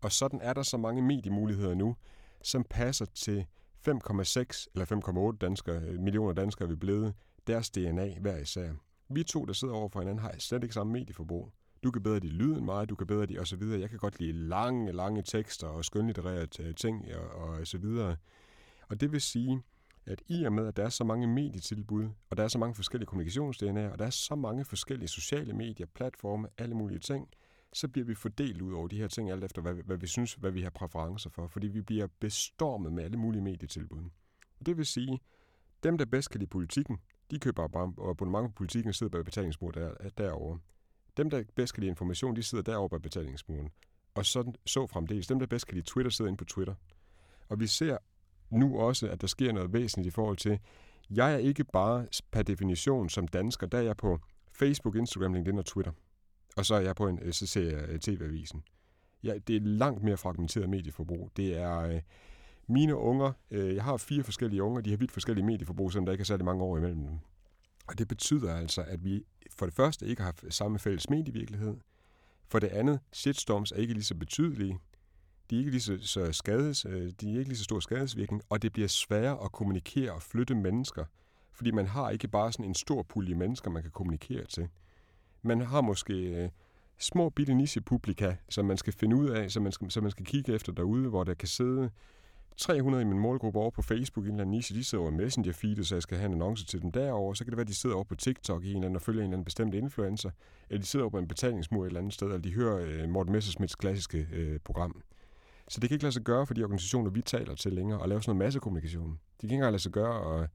Og 0.00 0.12
sådan 0.12 0.40
er 0.42 0.52
der 0.52 0.62
så 0.62 0.76
mange 0.76 1.02
mediemuligheder 1.02 1.74
nu, 1.74 1.96
som 2.42 2.64
passer 2.70 3.04
til 3.04 3.46
5,6 3.88 4.66
eller 4.74 5.32
5,8 5.32 5.38
danskere, 5.38 5.82
øh, 5.82 6.00
millioner 6.00 6.32
danskere, 6.32 6.68
vi 6.68 6.72
er 6.72 6.78
blevet, 6.78 7.14
deres 7.46 7.70
DNA 7.70 8.18
hver 8.20 8.36
især. 8.36 8.72
Vi 9.08 9.22
to, 9.22 9.44
der 9.44 9.52
sidder 9.52 9.74
over 9.74 9.88
for 9.88 10.00
hinanden, 10.00 10.22
har 10.22 10.34
slet 10.38 10.62
ikke 10.62 10.74
samme 10.74 10.92
medieforbrug. 10.92 11.52
Du 11.82 11.90
kan 11.90 12.02
bedre 12.02 12.20
lide 12.20 12.32
lyden 12.32 12.64
meget, 12.64 12.88
du 12.88 12.94
kan 12.94 13.06
bedre 13.06 13.26
lide 13.26 13.38
osv. 13.38 13.62
Jeg 13.62 13.90
kan 13.90 13.98
godt 13.98 14.20
lide 14.20 14.32
lange, 14.32 14.92
lange 14.92 15.22
tekster 15.22 15.66
og 15.66 15.84
skønlitterære 15.84 16.72
ting 16.72 17.14
og, 17.14 17.28
og 17.30 17.66
så 17.66 17.78
videre. 17.78 18.16
Og 18.88 19.00
det 19.00 19.12
vil 19.12 19.20
sige, 19.20 19.62
at 20.06 20.22
i 20.28 20.44
og 20.44 20.52
med, 20.52 20.66
at 20.66 20.76
der 20.76 20.84
er 20.84 20.88
så 20.88 21.04
mange 21.04 21.26
medietilbud, 21.26 22.08
og 22.30 22.36
der 22.36 22.44
er 22.44 22.48
så 22.48 22.58
mange 22.58 22.74
forskellige 22.74 23.08
kommunikationsdna'er, 23.08 23.92
og 23.92 23.98
der 23.98 24.06
er 24.06 24.10
så 24.10 24.34
mange 24.34 24.64
forskellige 24.64 25.08
sociale 25.08 25.52
medier, 25.52 25.86
platforme, 25.86 26.48
alle 26.58 26.74
mulige 26.74 26.98
ting, 26.98 27.28
så 27.72 27.88
bliver 27.88 28.06
vi 28.06 28.14
fordelt 28.14 28.62
ud 28.62 28.72
over 28.72 28.88
de 28.88 28.96
her 28.96 29.08
ting, 29.08 29.30
alt 29.30 29.44
efter 29.44 29.62
hvad, 29.62 29.74
hvad 29.74 29.96
vi 29.96 30.06
synes, 30.06 30.34
hvad 30.34 30.50
vi 30.50 30.62
har 30.62 30.70
præferencer 30.70 31.30
for, 31.30 31.46
fordi 31.46 31.68
vi 31.68 31.82
bliver 31.82 32.06
bestormet 32.20 32.92
med 32.92 33.04
alle 33.04 33.16
mulige 33.16 33.42
medietilbud. 33.42 34.02
Og 34.60 34.66
det 34.66 34.76
vil 34.76 34.86
sige, 34.86 35.20
dem, 35.82 35.98
der 35.98 36.04
bedst 36.04 36.30
kan 36.30 36.38
lide 36.38 36.50
politikken, 36.50 36.98
de 37.32 37.38
køber 37.38 37.64
abonnement 38.10 38.48
på 38.48 38.52
politikken 38.52 38.88
og 38.88 38.94
sidder 38.94 39.10
bag 39.10 39.24
betalingsmuren 39.24 39.74
der, 39.74 39.94
derovre. 40.18 40.58
Dem, 41.16 41.30
der 41.30 41.42
bedst 41.54 41.74
kan 41.74 41.80
lide 41.80 41.90
information, 41.90 42.36
de 42.36 42.42
sidder 42.42 42.64
derovre 42.64 42.88
bag 42.88 43.02
betalingsmuren. 43.02 43.70
Og 44.14 44.26
sådan, 44.26 44.54
så 44.66 44.86
fremdeles. 44.86 45.26
Dem, 45.26 45.38
der 45.38 45.46
bedst 45.46 45.66
kan 45.66 45.74
lide 45.74 45.86
Twitter, 45.86 46.10
sidder 46.10 46.28
inde 46.28 46.38
på 46.38 46.44
Twitter. 46.44 46.74
Og 47.48 47.60
vi 47.60 47.66
ser 47.66 47.98
nu 48.50 48.80
også, 48.80 49.08
at 49.08 49.20
der 49.20 49.26
sker 49.26 49.52
noget 49.52 49.72
væsentligt 49.72 50.06
i 50.06 50.14
forhold 50.14 50.36
til, 50.36 50.58
jeg 51.10 51.34
er 51.34 51.38
ikke 51.38 51.64
bare 51.64 52.06
per 52.30 52.42
definition 52.42 53.08
som 53.08 53.28
dansker, 53.28 53.66
der 53.66 53.78
er 53.78 53.82
jeg 53.82 53.96
på 53.96 54.18
Facebook, 54.52 54.96
Instagram, 54.96 55.34
LinkedIn 55.34 55.58
og 55.58 55.66
Twitter. 55.66 55.92
Og 56.56 56.66
så 56.66 56.74
er 56.74 56.80
jeg 56.80 56.96
på 56.96 57.08
en, 57.08 57.18
øh, 57.22 57.32
så 57.32 57.46
ser 57.46 57.62
jeg 57.62 57.88
øh, 57.88 58.00
TV-avisen. 58.00 58.62
Ja, 59.22 59.38
det 59.46 59.56
er 59.56 59.60
langt 59.60 60.02
mere 60.02 60.16
fragmenteret 60.16 60.70
medieforbrug. 60.70 61.30
Det 61.36 61.58
er 61.58 61.78
øh, 61.78 62.00
mine 62.66 62.96
unger, 62.96 63.32
øh, 63.50 63.74
jeg 63.74 63.84
har 63.84 63.96
fire 63.96 64.22
forskellige 64.22 64.62
unger, 64.62 64.80
de 64.80 64.90
har 64.90 64.96
vidt 64.96 65.12
forskellige 65.12 65.46
medieforbrug, 65.46 65.92
selvom 65.92 66.06
der 66.06 66.12
ikke 66.12 66.22
er 66.22 66.26
særlig 66.26 66.44
mange 66.44 66.64
år 66.64 66.78
imellem 66.78 67.06
dem. 67.06 67.18
Og 67.86 67.98
det 67.98 68.08
betyder 68.08 68.54
altså, 68.54 68.82
at 68.82 69.04
vi 69.04 69.24
for 69.50 69.66
det 69.66 69.74
første 69.74 70.06
ikke 70.06 70.22
har 70.22 70.34
samme 70.48 70.78
fælles 70.78 71.10
medievirkelighed. 71.10 71.76
For 72.48 72.58
det 72.58 72.68
andet, 72.68 73.00
shitstorms 73.12 73.72
er 73.72 73.76
ikke 73.76 73.94
lige 73.94 74.04
så 74.04 74.14
betydelige. 74.14 74.78
De 75.50 75.56
er 75.56 75.58
ikke 75.58 75.70
lige 75.70 75.80
så, 75.80 75.98
så 76.02 76.32
skades, 76.32 76.84
øh, 76.84 77.12
de 77.20 77.34
er 77.34 77.38
ikke 77.38 77.48
lige 77.48 77.58
så 77.58 77.64
stor 77.64 77.80
skadesvirkning, 77.80 78.42
og 78.48 78.62
det 78.62 78.72
bliver 78.72 78.88
sværere 78.88 79.44
at 79.44 79.52
kommunikere 79.52 80.12
og 80.12 80.22
flytte 80.22 80.54
mennesker, 80.54 81.04
fordi 81.52 81.70
man 81.70 81.86
har 81.86 82.10
ikke 82.10 82.28
bare 82.28 82.52
sådan 82.52 82.64
en 82.64 82.74
stor 82.74 83.02
pulje 83.02 83.34
mennesker, 83.34 83.70
man 83.70 83.82
kan 83.82 83.90
kommunikere 83.90 84.46
til. 84.46 84.68
Man 85.42 85.60
har 85.60 85.80
måske 85.80 86.14
øh, 86.14 86.50
små 86.98 87.28
bitte 87.28 87.54
nichepublika, 87.54 88.34
som 88.48 88.64
man 88.64 88.76
skal 88.76 88.92
finde 88.92 89.16
ud 89.16 89.28
af, 89.28 89.50
som 89.50 89.62
man 89.62 89.72
skal, 89.72 89.90
som 89.90 90.02
man 90.02 90.10
skal 90.10 90.26
kigge 90.26 90.54
efter 90.54 90.72
derude, 90.72 91.08
hvor 91.08 91.24
der 91.24 91.34
kan 91.34 91.48
sidde 91.48 91.90
300 92.56 93.02
i 93.02 93.04
min 93.04 93.18
målgruppe 93.18 93.58
over 93.58 93.70
på 93.70 93.82
Facebook 93.82 94.26
i 94.26 94.28
en 94.28 94.34
eller 94.34 94.44
anden 94.44 94.56
niche, 94.56 94.76
de 94.76 94.84
sidder 94.84 95.04
over 95.04 95.12
i 95.12 95.14
messenger 95.14 95.52
feedet, 95.52 95.86
så 95.86 95.94
jeg 95.94 96.02
skal 96.02 96.18
have 96.18 96.26
en 96.26 96.32
annonce 96.32 96.66
til 96.66 96.82
dem 96.82 96.92
derover. 96.92 97.34
Så 97.34 97.44
kan 97.44 97.50
det 97.50 97.56
være, 97.56 97.64
at 97.64 97.68
de 97.68 97.74
sidder 97.74 97.96
over 97.96 98.04
på 98.04 98.14
TikTok 98.14 98.64
i 98.64 98.70
en 98.70 98.76
eller 98.76 98.86
anden 98.86 98.96
og 98.96 99.02
følger 99.02 99.20
en 99.20 99.24
eller 99.24 99.36
anden 99.36 99.44
bestemt 99.44 99.74
influencer, 99.74 100.30
eller 100.70 100.80
de 100.80 100.86
sidder 100.86 101.04
over 101.04 101.10
på 101.10 101.18
en 101.18 101.28
betalingsmur 101.28 101.82
et 101.82 101.86
eller 101.86 102.00
andet 102.00 102.14
sted, 102.14 102.26
eller 102.26 102.40
de 102.40 102.54
hører 102.54 102.76
øh, 102.86 103.08
Morten 103.08 103.32
Messersmiths 103.32 103.74
klassiske 103.74 104.28
øh, 104.32 104.58
program. 104.64 105.02
Så 105.68 105.80
det 105.80 105.88
kan 105.88 105.94
ikke 105.94 106.04
lade 106.04 106.12
sig 106.12 106.22
gøre 106.22 106.46
for 106.46 106.54
de 106.54 106.62
organisationer, 106.62 107.10
vi 107.10 107.22
taler 107.22 107.54
til 107.54 107.72
længere, 107.72 108.02
at 108.02 108.08
lave 108.08 108.22
sådan 108.22 108.36
noget 108.36 108.46
massekommunikation. 108.46 109.10
Det 109.10 109.40
kan 109.40 109.46
ikke 109.46 109.54
engang 109.54 109.72
lade 109.72 109.82
sig 109.82 109.92
gøre, 109.92 110.20
og 110.20 110.48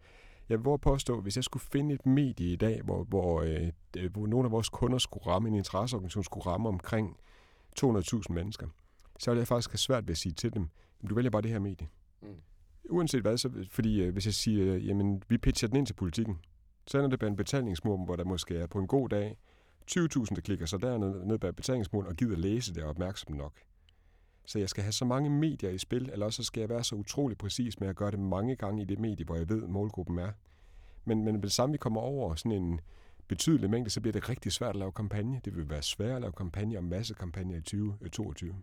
jeg 0.50 0.66
vil 0.66 0.78
påstå, 0.82 1.22
hvis 1.22 1.36
jeg 1.36 1.44
skulle 1.44 1.64
finde 1.72 1.96
et 1.96 2.06
medie 2.06 2.54
i 2.54 2.56
dag, 2.56 2.82
hvor, 2.82 3.04
hvor, 3.04 3.42
øh, 3.42 4.12
hvor 4.12 4.28
nogle 4.28 4.46
af 4.46 4.52
vores 4.52 4.70
kunder 4.70 4.98
skulle 4.98 5.28
ramme, 5.28 5.50
en 5.50 5.56
interesseorganisation 5.56 6.24
skulle 6.24 6.46
ramme 6.46 6.70
omkring 6.70 7.18
200.000 7.80 8.24
mennesker, 8.30 8.68
så 9.20 9.32
ville 9.32 9.40
jeg 9.40 9.48
faktisk 9.48 9.72
have 9.72 9.78
svært 9.78 10.08
ved 10.08 10.12
at 10.12 10.18
sige 10.18 10.34
til 10.34 10.54
dem, 10.54 10.70
du 11.10 11.16
vælger 11.16 11.30
bare 11.30 11.42
det 11.42 11.52
her 11.52 11.60
medie. 11.60 11.88
Mm. 12.22 12.28
Uanset 12.90 13.22
hvad, 13.22 13.38
så, 13.38 13.66
fordi 13.70 14.02
øh, 14.02 14.14
hvis 14.14 14.26
jeg 14.26 14.34
siger, 14.34 14.76
øh, 14.76 14.88
jamen 14.88 15.24
vi 15.30 15.38
pitcher 15.38 15.68
den 15.68 15.78
ind 15.78 15.86
til 15.86 15.94
politikken, 15.94 16.38
så 16.88 16.98
ender 16.98 17.10
det 17.10 17.20
bag 17.20 17.28
en 17.28 17.36
betalingsmur, 17.36 18.06
hvor 18.06 18.16
der 18.16 18.24
måske 18.24 18.58
er 18.58 18.68
på 18.68 18.80
en 18.80 18.88
god 18.88 19.10
dag 19.10 19.38
20.000, 19.92 20.36
der 20.36 20.42
klikker 20.44 20.66
sig 20.66 20.82
dernede 20.82 21.28
ned 21.28 21.38
bag 21.38 21.56
betalingsmuren 21.56 22.08
og 22.08 22.16
gider 22.16 22.38
læse 22.38 22.74
det 22.74 22.84
og 22.84 22.90
opmærksom 22.90 23.36
nok. 23.36 23.54
Så 24.46 24.60
jeg 24.60 24.70
skal 24.70 24.84
have 24.84 24.92
så 24.92 25.06
mange 25.06 25.30
medier 25.30 25.70
i 25.70 25.78
spil, 25.78 26.10
eller 26.14 26.26
også 26.26 26.44
skal 26.44 26.60
jeg 26.60 26.70
være 26.70 26.84
så 26.84 26.96
utrolig 26.96 27.38
præcis 27.38 27.80
med 27.80 27.88
at 27.88 27.96
gøre 27.96 28.12
det 28.12 28.20
mange 28.20 28.56
gange 28.56 28.82
i 28.82 28.86
det 28.86 29.00
medie, 29.00 29.26
hvor 29.26 29.36
jeg 29.36 29.50
ved, 29.50 29.68
målgruppen 29.68 30.20
er. 30.20 30.32
Men, 31.06 31.24
men 31.24 31.44
det 31.44 31.52
samme, 31.52 31.74
vi 31.74 31.78
kommer 31.78 32.02
over 32.02 32.36
sådan 32.36 32.52
en 32.52 32.80
betydelig 33.28 33.70
mængde, 33.70 33.90
så 33.90 34.02
bliver 34.02 34.14
det 34.14 34.30
rigtig 34.30 34.52
svært 34.52 34.70
at 34.70 34.76
lave 34.76 34.92
kampagne. 34.92 35.42
Det 35.46 35.56
vil 35.56 35.70
være 35.70 35.82
svært 35.82 36.16
at 36.16 36.22
lave 36.22 36.34
kampagne 36.34 36.78
og 36.78 36.84
masse 36.84 37.14
kampagner 37.14 37.56
i 37.56 37.62
2022. 37.62 38.56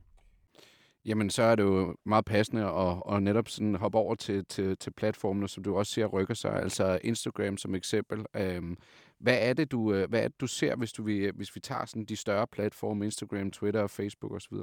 Jamen, 1.07 1.31
så 1.31 1.43
er 1.43 1.57
det 1.57 1.63
jo 1.63 1.97
meget 2.07 2.25
passende 2.25 2.65
at, 2.65 3.03
at 3.13 3.23
netop 3.23 3.49
sådan 3.49 3.75
hoppe 3.75 3.99
over 3.99 4.15
til, 4.15 4.45
til, 4.45 4.77
til 4.77 4.91
platformene, 4.91 5.49
som 5.49 5.65
du 5.65 5.77
også 5.77 5.93
ser 5.93 6.07
rykker 6.07 6.35
sig. 6.35 6.53
Altså 6.53 6.99
Instagram 7.05 7.57
som 7.57 7.75
eksempel. 7.75 8.25
Øhm, 8.37 8.77
hvad 9.19 9.39
er 9.41 9.53
det, 9.53 9.71
du, 9.71 9.93
øh, 9.93 10.09
hvad 10.09 10.21
er 10.21 10.29
det, 10.29 10.41
du 10.41 10.47
ser, 10.47 10.77
hvis, 10.77 10.93
du, 10.93 11.03
hvis 11.35 11.55
vi 11.55 11.61
tager 11.61 11.85
sådan 11.87 12.05
de 12.05 12.17
større 12.17 12.47
platforme, 12.47 13.05
Instagram, 13.05 13.51
Twitter, 13.51 13.83
og 13.83 13.91
Facebook 13.91 14.33
osv.? 14.33 14.55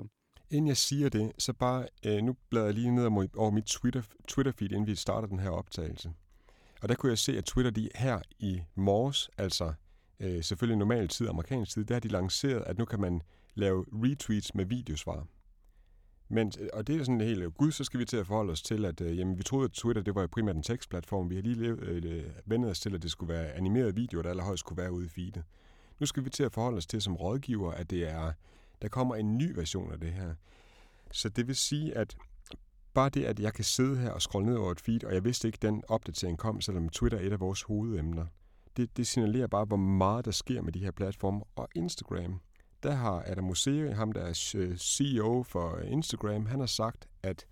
Inden 0.50 0.68
jeg 0.68 0.78
siger 0.78 1.10
det, 1.10 1.32
så 1.38 1.54
bare, 1.54 1.88
øh, 2.06 2.24
nu 2.24 2.36
bladrer 2.50 2.66
jeg 2.66 2.76
lige 2.76 2.96
ned 2.96 3.06
over 3.36 3.52
mit 3.52 3.66
Twitter, 3.66 4.02
Twitter-feed, 4.28 4.72
inden 4.72 4.88
vi 4.88 4.96
starter 4.96 5.28
den 5.28 5.40
her 5.40 5.50
optagelse. 5.50 6.14
Og 6.82 6.90
der 6.90 6.96
kunne 6.96 7.10
jeg 7.10 7.18
se, 7.18 7.38
at 7.38 7.46
Twitter 7.46 7.72
de 7.72 7.90
her 7.96 8.20
i 8.40 8.62
morges, 8.76 9.30
altså 9.38 9.74
øh, 10.20 10.44
selvfølgelig 10.44 10.78
normal 10.78 11.08
tid, 11.08 11.28
amerikansk 11.30 11.72
tid, 11.72 11.86
der 11.86 11.96
har 11.96 12.00
de 12.00 12.08
lanceret, 12.08 12.64
at 12.66 12.78
nu 12.78 12.86
kan 12.86 13.02
man 13.02 13.22
lave 13.56 13.86
retweets 13.94 14.56
med 14.56 14.66
videosvar. 14.66 15.28
Men, 16.32 16.52
øh, 16.60 16.68
og 16.74 16.88
det 16.88 16.96
er 16.96 17.04
sådan 17.04 17.22
helt, 17.22 17.44
øh, 17.44 17.52
gud, 17.52 17.72
så 17.72 17.84
skal 17.84 18.00
vi 18.00 18.06
til 18.06 18.18
at 18.18 18.28
forholde 18.28 18.52
os 18.52 18.62
til, 18.62 18.86
at 18.86 19.02
øh, 19.02 19.18
jamen, 19.18 19.38
vi 19.38 19.44
troede, 19.44 19.66
at 19.66 19.72
Twitter 19.72 20.04
det 20.04 20.16
var 20.16 20.28
primært 20.28 20.56
en 20.56 20.64
tekstplatform. 20.64 21.30
Vi 21.30 21.36
har 21.36 21.42
lige 21.42 21.56
levet, 21.56 21.80
øh, 21.80 22.18
øh, 22.18 22.24
vendet 22.46 22.72
os 22.72 22.80
til, 22.80 22.96
at 22.96 23.04
det 23.04 23.12
skulle 23.12 23.34
være 23.34 23.52
animerede 23.52 23.96
videoer, 23.96 24.24
der 24.24 24.30
allerhøjst 24.30 24.66
kunne 24.66 24.78
være 24.78 24.92
ude 24.92 25.06
i 25.06 25.10
feedet. 25.10 25.44
Nu 26.00 26.06
skal 26.06 26.26
vi 26.26 26.30
til 26.30 26.44
at 26.44 26.54
forholde 26.54 26.78
os 26.78 26.86
til 26.86 27.02
som 27.02 27.16
rådgiver, 27.16 27.72
at 27.72 27.90
det 27.90 28.10
er, 28.10 28.32
der 28.82 28.88
kommer 28.88 29.16
en 29.16 29.38
ny 29.38 29.52
version 29.56 29.92
af 29.92 30.00
det 30.00 30.14
her. 30.14 30.34
Så 31.12 31.30
det 31.30 31.48
vil 31.48 31.56
sige, 31.56 31.98
at 31.98 32.16
bare 32.94 33.10
det, 33.10 33.26
at 33.26 33.40
jeg 33.40 33.54
kan 33.54 33.64
sidde 33.64 33.98
her 33.98 34.12
og 34.12 34.22
scrolle 34.22 34.48
ned 34.50 34.56
over 34.56 34.72
et 34.72 34.82
feed, 34.82 35.04
og 35.04 35.14
jeg 35.14 35.24
vidste 35.24 35.48
ikke, 35.48 35.56
at 35.56 35.62
den 35.62 35.84
opdatering 35.88 36.38
kom, 36.38 36.62
selvom 36.62 36.90
Twitter 36.90 37.18
er 37.18 37.22
et 37.22 37.34
af 37.34 37.40
vores 37.40 37.62
hovedemner. 37.62 38.26
Det, 38.78 38.98
det 38.98 39.08
signalerer 39.08 39.48
bare, 39.48 39.66
hvor 39.66 39.78
meget 39.78 40.26
der 40.26 40.32
sker 40.32 40.62
med 40.62 40.74
de 40.74 40.80
her 40.80 40.92
platforme. 40.92 41.42
Og 41.56 41.68
Instagram, 41.76 42.40
der 42.84 42.92
har 42.92 43.24
Adam 43.28 43.44
Mosseri, 43.44 43.92
ham 43.92 44.12
der 44.12 44.22
er 44.22 44.54
øh, 44.58 44.78
CEO 44.78 45.44
for 45.44 45.78
øh, 45.78 45.92
Instagram, 45.92 46.46
han 46.46 46.60
har 46.60 46.68
sagt, 46.68 47.08
at 47.24 47.46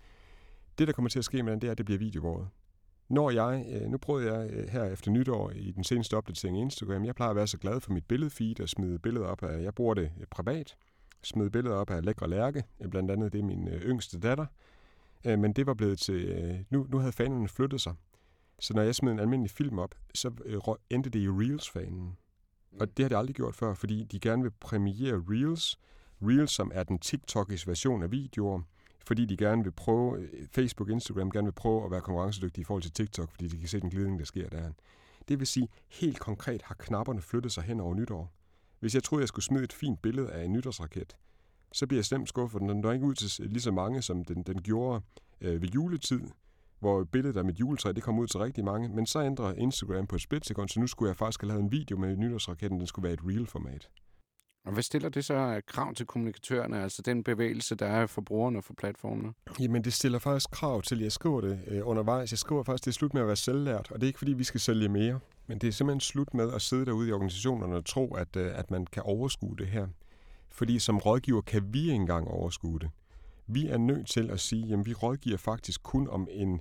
det, 0.78 0.86
der 0.86 0.92
kommer 0.92 1.08
til 1.08 1.18
at 1.18 1.24
ske 1.24 1.42
med 1.42 1.52
den, 1.52 1.60
det 1.60 1.66
er, 1.66 1.72
at 1.72 1.78
det 1.78 1.86
bliver 1.86 1.98
videovåret. 1.98 2.48
Når 3.08 3.30
jeg, 3.30 3.66
øh, 3.72 3.90
nu 3.90 3.98
prøvede 3.98 4.32
jeg 4.32 4.70
her 4.70 4.84
efter 4.84 5.10
nytår 5.10 5.50
i 5.50 5.70
den 5.70 5.84
seneste 5.84 6.16
opdatering 6.16 6.58
i 6.58 6.60
Instagram, 6.60 7.04
jeg 7.04 7.14
plejer 7.14 7.30
at 7.30 7.36
være 7.36 7.46
så 7.46 7.58
glad 7.58 7.80
for 7.80 7.92
mit 7.92 8.04
billedfeed 8.04 8.60
og 8.60 8.68
smide 8.68 8.98
billeder 8.98 9.26
op 9.26 9.42
af, 9.42 9.62
jeg 9.62 9.74
bruger 9.74 9.94
det 9.94 10.10
privat, 10.30 10.76
smide 11.22 11.50
billeder 11.50 11.76
op 11.76 11.90
af 11.90 12.04
lækre 12.04 12.28
lærke, 12.28 12.64
blandt 12.90 13.10
andet 13.10 13.32
det 13.32 13.38
er 13.38 13.44
min 13.44 13.68
yngste 13.68 14.20
datter, 14.20 14.46
men 15.24 15.52
det 15.52 15.66
var 15.66 15.74
blevet 15.74 15.98
til, 15.98 16.64
nu, 16.70 16.86
nu 16.88 16.98
havde 16.98 17.12
fanerne 17.12 17.48
flyttet 17.48 17.80
sig. 17.80 17.94
Så 18.60 18.74
når 18.74 18.82
jeg 18.82 18.94
smed 18.94 19.12
en 19.12 19.20
almindelig 19.20 19.50
film 19.50 19.78
op, 19.78 19.94
så 20.14 20.30
endte 20.90 21.10
det 21.10 21.18
i 21.18 21.28
Reels-fanen. 21.28 22.16
Og 22.80 22.96
det 22.96 23.04
har 23.04 23.08
de 23.08 23.16
aldrig 23.16 23.36
gjort 23.36 23.54
før, 23.54 23.74
fordi 23.74 24.04
de 24.04 24.20
gerne 24.20 24.42
vil 24.42 24.50
premiere 24.50 25.22
Reels. 25.28 25.78
Reels, 26.22 26.50
som 26.50 26.70
er 26.74 26.82
den 26.82 26.98
TikTokis 26.98 27.68
version 27.68 28.02
af 28.02 28.10
videoer, 28.10 28.62
fordi 29.06 29.24
de 29.24 29.36
gerne 29.36 29.62
vil 29.62 29.70
prøve, 29.70 30.20
øh, 30.20 30.46
Facebook 30.52 30.88
og 30.88 30.92
Instagram 30.92 31.30
gerne 31.30 31.46
vil 31.46 31.52
prøve 31.52 31.84
at 31.84 31.90
være 31.90 32.00
konkurrencedygtige 32.00 32.62
i 32.62 32.64
forhold 32.64 32.82
til 32.82 32.92
TikTok, 32.92 33.30
fordi 33.30 33.48
de 33.48 33.58
kan 33.58 33.68
se 33.68 33.80
den 33.80 33.90
glidning, 33.90 34.18
der 34.18 34.24
sker 34.24 34.48
der. 34.48 34.72
Det 35.28 35.38
vil 35.38 35.46
sige, 35.46 35.68
helt 35.88 36.18
konkret 36.18 36.62
har 36.62 36.74
knapperne 36.78 37.22
flyttet 37.22 37.52
sig 37.52 37.62
hen 37.64 37.80
over 37.80 37.94
nytår. 37.94 38.32
Hvis 38.80 38.94
jeg 38.94 39.02
troede, 39.02 39.22
jeg 39.22 39.28
skulle 39.28 39.44
smide 39.44 39.64
et 39.64 39.72
fint 39.72 40.02
billede 40.02 40.30
af 40.30 40.44
en 40.44 40.52
nytårsraket, 40.52 41.16
så 41.72 41.86
bliver 41.86 41.98
jeg 41.98 42.04
slemt 42.04 42.28
skuffet. 42.28 42.60
Den 42.60 42.80
når 42.80 42.92
ikke 42.92 43.06
ud 43.06 43.14
til 43.14 43.50
lige 43.50 43.62
så 43.62 43.70
mange, 43.70 44.02
som 44.02 44.24
den, 44.24 44.42
den 44.42 44.62
gjorde 44.62 45.02
øh, 45.40 45.62
ved 45.62 45.68
juletid, 45.68 46.20
hvor 46.80 47.04
billedet 47.04 47.36
af 47.36 47.44
mit 47.44 47.60
juletræ, 47.60 47.92
det 47.92 48.02
kom 48.02 48.18
ud 48.18 48.26
til 48.26 48.40
rigtig 48.40 48.64
mange. 48.64 48.88
Men 48.88 49.06
så 49.06 49.22
ændrer 49.22 49.54
Instagram 49.54 50.06
på 50.06 50.16
et 50.16 50.22
splitsekund, 50.22 50.68
så 50.68 50.80
nu 50.80 50.86
skulle 50.86 51.08
jeg 51.08 51.16
faktisk 51.16 51.40
have 51.40 51.48
lavet 51.48 51.62
en 51.62 51.72
video 51.72 51.96
med 51.96 52.16
nytårsraketten, 52.16 52.78
den 52.78 52.86
skulle 52.86 53.04
være 53.04 53.12
et 53.12 53.20
real-format. 53.24 53.88
Og 54.66 54.72
hvad 54.72 54.82
stiller 54.82 55.08
det 55.08 55.24
så 55.24 55.60
krav 55.66 55.94
til 55.94 56.06
kommunikatørerne, 56.06 56.82
altså 56.82 57.02
den 57.02 57.24
bevægelse, 57.24 57.74
der 57.74 57.86
er 57.86 58.06
for 58.06 58.20
brugerne 58.20 58.58
og 58.58 58.64
for 58.64 58.74
platformene? 58.74 59.32
Jamen, 59.60 59.84
det 59.84 59.92
stiller 59.92 60.18
faktisk 60.18 60.50
krav 60.50 60.82
til, 60.82 60.96
at 60.96 61.02
jeg 61.02 61.12
skriver 61.12 61.40
det 61.40 61.60
øh, 61.66 61.80
undervejs. 61.84 62.32
Jeg 62.32 62.38
skriver 62.38 62.62
faktisk, 62.62 62.84
det 62.84 62.90
er 62.90 62.94
slut 62.94 63.14
med 63.14 63.20
at 63.20 63.26
være 63.26 63.36
selvlært, 63.36 63.90
og 63.90 64.00
det 64.00 64.02
er 64.02 64.06
ikke, 64.06 64.18
fordi 64.18 64.32
vi 64.32 64.44
skal 64.44 64.60
sælge 64.60 64.88
mere. 64.88 65.20
Men 65.46 65.58
det 65.58 65.68
er 65.68 65.72
simpelthen 65.72 66.00
slut 66.00 66.34
med 66.34 66.52
at 66.52 66.62
sidde 66.62 66.86
derude 66.86 67.08
i 67.08 67.12
organisationerne 67.12 67.76
og 67.76 67.84
tro, 67.84 68.14
at, 68.14 68.36
øh, 68.36 68.58
at 68.58 68.70
man 68.70 68.86
kan 68.86 69.02
overskue 69.02 69.56
det 69.56 69.66
her. 69.66 69.86
Fordi 70.50 70.78
som 70.78 70.98
rådgiver 70.98 71.40
kan 71.40 71.72
vi 71.72 71.80
ikke 71.80 71.92
engang 71.92 72.28
overskue 72.28 72.78
det. 72.78 72.90
Vi 73.52 73.66
er 73.66 73.78
nødt 73.78 74.06
til 74.06 74.30
at 74.30 74.40
sige, 74.40 74.72
at 74.74 74.86
vi 74.86 74.94
rådgiver 74.94 75.36
faktisk 75.36 75.82
kun 75.82 76.08
om 76.08 76.28
en 76.30 76.60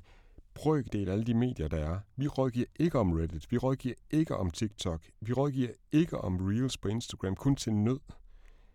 brøkdel 0.54 1.10
af 1.10 1.14
alle 1.14 1.26
de 1.26 1.34
medier, 1.34 1.68
der 1.68 1.78
er. 1.78 2.00
Vi 2.16 2.28
rådgiver 2.28 2.66
ikke 2.80 3.00
om 3.00 3.14
Reddit, 3.14 3.52
vi 3.52 3.58
rådgiver 3.58 3.96
ikke 4.12 4.36
om 4.36 4.52
TikTok, 4.52 5.02
vi 5.22 5.34
rådgiver 5.34 5.70
ikke 5.92 6.18
om 6.18 6.38
Reels 6.38 6.78
på 6.78 6.88
Instagram, 6.88 7.36
kun 7.36 7.56
til 7.56 7.74
nød. 7.74 8.00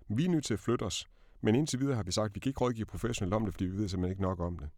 Vi 0.09 0.25
er 0.25 0.28
nødt 0.28 0.44
til 0.44 0.54
at 0.54 0.61
flytte 0.61 0.83
os, 0.83 1.06
men 1.40 1.54
indtil 1.54 1.80
videre 1.80 1.97
har 1.97 2.02
vi 2.02 2.12
sagt, 2.12 2.30
at 2.30 2.35
vi 2.35 2.40
kan 2.40 2.50
ikke 2.50 2.61
rådgive 2.61 2.87
professionelt 2.87 3.35
om 3.35 3.44
det, 3.44 3.54
fordi 3.54 3.64
vi 3.64 3.78
ved 3.78 3.88
simpelthen 3.88 4.11
ikke 4.12 4.23
nok 4.23 4.40
om 4.40 4.59
det. 4.59 4.68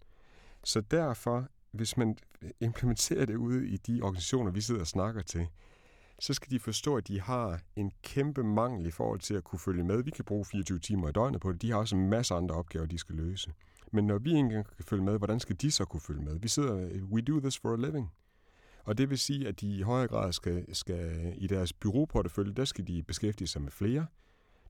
Så 0.64 0.80
derfor, 0.80 1.48
hvis 1.70 1.96
man 1.96 2.16
implementerer 2.60 3.26
det 3.26 3.36
ude 3.36 3.68
i 3.68 3.76
de 3.76 4.02
organisationer, 4.02 4.50
vi 4.50 4.60
sidder 4.60 4.80
og 4.80 4.86
snakker 4.86 5.22
til, 5.22 5.48
så 6.18 6.34
skal 6.34 6.50
de 6.50 6.58
forstå, 6.58 6.96
at 6.96 7.08
de 7.08 7.20
har 7.20 7.60
en 7.76 7.92
kæmpe 8.02 8.44
mangel 8.44 8.86
i 8.86 8.90
forhold 8.90 9.20
til 9.20 9.34
at 9.34 9.44
kunne 9.44 9.58
følge 9.58 9.84
med. 9.84 10.02
Vi 10.02 10.10
kan 10.10 10.24
bruge 10.24 10.44
24 10.44 10.78
timer 10.78 11.08
i 11.08 11.12
døgnet 11.12 11.40
på 11.40 11.52
det. 11.52 11.62
De 11.62 11.70
har 11.70 11.78
også 11.78 11.96
en 11.96 12.10
masse 12.10 12.34
andre 12.34 12.54
opgaver, 12.54 12.86
de 12.86 12.98
skal 12.98 13.14
løse. 13.14 13.52
Men 13.92 14.06
når 14.06 14.18
vi 14.18 14.30
ikke 14.30 14.38
engang 14.38 14.66
kan 14.76 14.84
følge 14.84 15.02
med, 15.02 15.18
hvordan 15.18 15.40
skal 15.40 15.56
de 15.60 15.70
så 15.70 15.84
kunne 15.84 16.00
følge 16.00 16.22
med? 16.22 16.38
Vi 16.38 16.48
sidder, 16.48 17.00
we 17.02 17.20
do 17.20 17.40
this 17.40 17.58
for 17.58 17.72
a 17.72 17.76
living. 17.76 18.12
Og 18.84 18.98
det 18.98 19.10
vil 19.10 19.18
sige, 19.18 19.48
at 19.48 19.60
de 19.60 19.76
i 19.76 19.82
højere 19.82 20.08
grad 20.08 20.32
skal, 20.32 20.74
skal 20.74 21.32
i 21.36 21.46
deres 21.46 21.72
byråportefølje, 21.72 22.52
der 22.52 22.64
skal 22.64 22.86
de 22.86 23.02
beskæftige 23.02 23.48
sig 23.48 23.62
med 23.62 23.70
flere. 23.70 24.06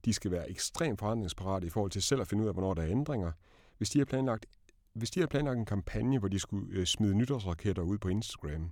De 0.05 0.13
skal 0.13 0.31
være 0.31 0.49
ekstremt 0.49 0.99
forandringsparate 0.99 1.67
i 1.67 1.69
forhold 1.69 1.91
til 1.91 2.01
selv 2.01 2.21
at 2.21 2.27
finde 2.27 2.43
ud 2.43 2.47
af, 2.47 2.53
hvornår 2.53 2.73
der 2.73 2.81
er 2.81 2.89
ændringer. 2.89 3.31
Hvis 3.77 3.89
de 3.89 3.99
har 3.99 4.05
planlagt, 4.05 4.45
hvis 4.93 5.11
de 5.11 5.19
har 5.19 5.27
planlagt 5.27 5.59
en 5.59 5.65
kampagne, 5.65 6.19
hvor 6.19 6.27
de 6.27 6.39
skulle 6.39 6.79
øh, 6.79 6.85
smide 6.85 7.15
nytårsraketter 7.15 7.81
ud 7.81 7.97
på 7.97 8.07
Instagram, 8.07 8.71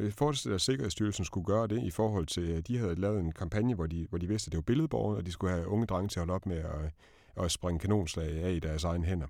øh, 0.00 0.12
forestiller 0.12 0.54
at 0.54 0.56
øh, 0.56 0.60
Sikkerhedsstyrelsen 0.60 1.24
skulle 1.24 1.44
gøre 1.44 1.66
det 1.66 1.82
i 1.82 1.90
forhold 1.90 2.26
til, 2.26 2.52
at 2.52 2.68
de 2.68 2.78
havde 2.78 2.94
lavet 2.94 3.20
en 3.20 3.32
kampagne, 3.32 3.74
hvor 3.74 3.86
de, 3.86 4.06
hvor 4.08 4.18
de 4.18 4.28
vidste, 4.28 4.48
at 4.48 4.52
det 4.52 4.56
var 4.56 4.62
billedborgen, 4.62 5.16
og 5.16 5.26
de 5.26 5.32
skulle 5.32 5.52
have 5.52 5.68
unge 5.68 5.86
drenge 5.86 6.08
til 6.08 6.18
at 6.18 6.20
holde 6.20 6.34
op 6.34 6.46
med 6.46 6.56
at, 6.56 6.84
øh, 6.84 7.44
at 7.44 7.50
springe 7.50 7.78
kanonslag 7.78 8.42
af 8.42 8.52
i 8.52 8.58
deres 8.58 8.84
egne 8.84 9.06
hænder. 9.06 9.26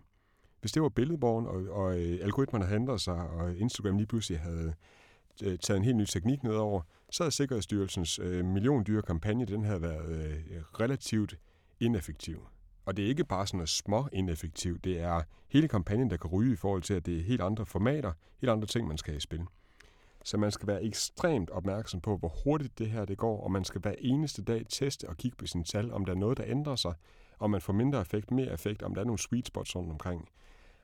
Hvis 0.61 0.73
det 0.73 0.83
var 0.83 0.89
billedborgen, 0.89 1.47
og, 1.47 1.85
og 1.85 2.01
øh, 2.01 2.19
algoritmerne 2.23 2.65
havde 2.65 2.81
ændret 2.81 3.01
sig, 3.01 3.15
og 3.15 3.57
Instagram 3.57 3.97
lige 3.97 4.07
pludselig 4.07 4.41
havde 4.41 4.75
taget 5.41 5.77
en 5.77 5.85
helt 5.85 5.97
ny 5.97 6.05
teknik 6.05 6.43
nedover, 6.43 6.83
så 7.11 7.23
havde 7.23 7.35
Sikkerhedsstyrelsens 7.35 8.19
øh, 8.19 8.45
milliondyre 8.45 9.03
kampagne, 9.03 9.45
den 9.45 9.65
havde 9.65 9.83
været 9.83 10.09
øh, 10.11 10.63
relativt 10.81 11.39
ineffektiv. 11.81 12.47
Og 12.85 12.97
det 12.97 13.05
er 13.05 13.09
ikke 13.09 13.25
bare 13.25 13.47
sådan 13.47 13.59
noget 13.59 13.69
små 13.69 14.09
ineffektiv, 14.13 14.79
det 14.79 15.01
er 15.01 15.23
hele 15.49 15.69
kampagnen, 15.69 16.11
der 16.11 16.17
kan 16.17 16.31
ryge 16.31 16.53
i 16.53 16.57
forhold 16.57 16.83
til, 16.83 16.95
at 16.95 17.07
det 17.07 17.19
er 17.19 17.23
helt 17.23 17.41
andre 17.41 17.67
formater, 17.67 18.13
helt 18.41 18.51
andre 18.51 18.67
ting, 18.67 18.89
man 18.89 18.99
skal 18.99 19.13
have 19.13 19.19
i 19.19 19.21
spil. 19.21 19.41
Så 20.25 20.37
man 20.37 20.51
skal 20.51 20.67
være 20.67 20.85
ekstremt 20.85 21.51
opmærksom 21.51 22.01
på, 22.01 22.17
hvor 22.17 22.33
hurtigt 22.45 22.79
det 22.79 22.91
her 22.91 23.05
det 23.05 23.19
går, 23.19 23.45
og 23.45 23.51
man 23.51 23.65
skal 23.65 23.81
hver 23.81 23.95
eneste 23.99 24.43
dag 24.43 24.67
teste 24.69 25.09
og 25.09 25.17
kigge 25.17 25.37
på 25.37 25.47
sine 25.47 25.65
tal, 25.65 25.93
om 25.93 26.05
der 26.05 26.13
er 26.13 26.17
noget, 26.17 26.39
der 26.39 26.45
ændrer 26.47 26.77
sig, 26.77 26.95
om 27.39 27.51
man 27.51 27.61
får 27.61 27.73
mindre 27.73 28.01
effekt, 28.01 28.31
mere 28.31 28.53
effekt, 28.53 28.83
om 28.83 28.95
der 28.95 29.01
er 29.01 29.07
nogle 29.07 29.19
sweet 29.19 29.47
spots 29.47 29.77
rundt 29.77 29.91
omkring. 29.91 30.29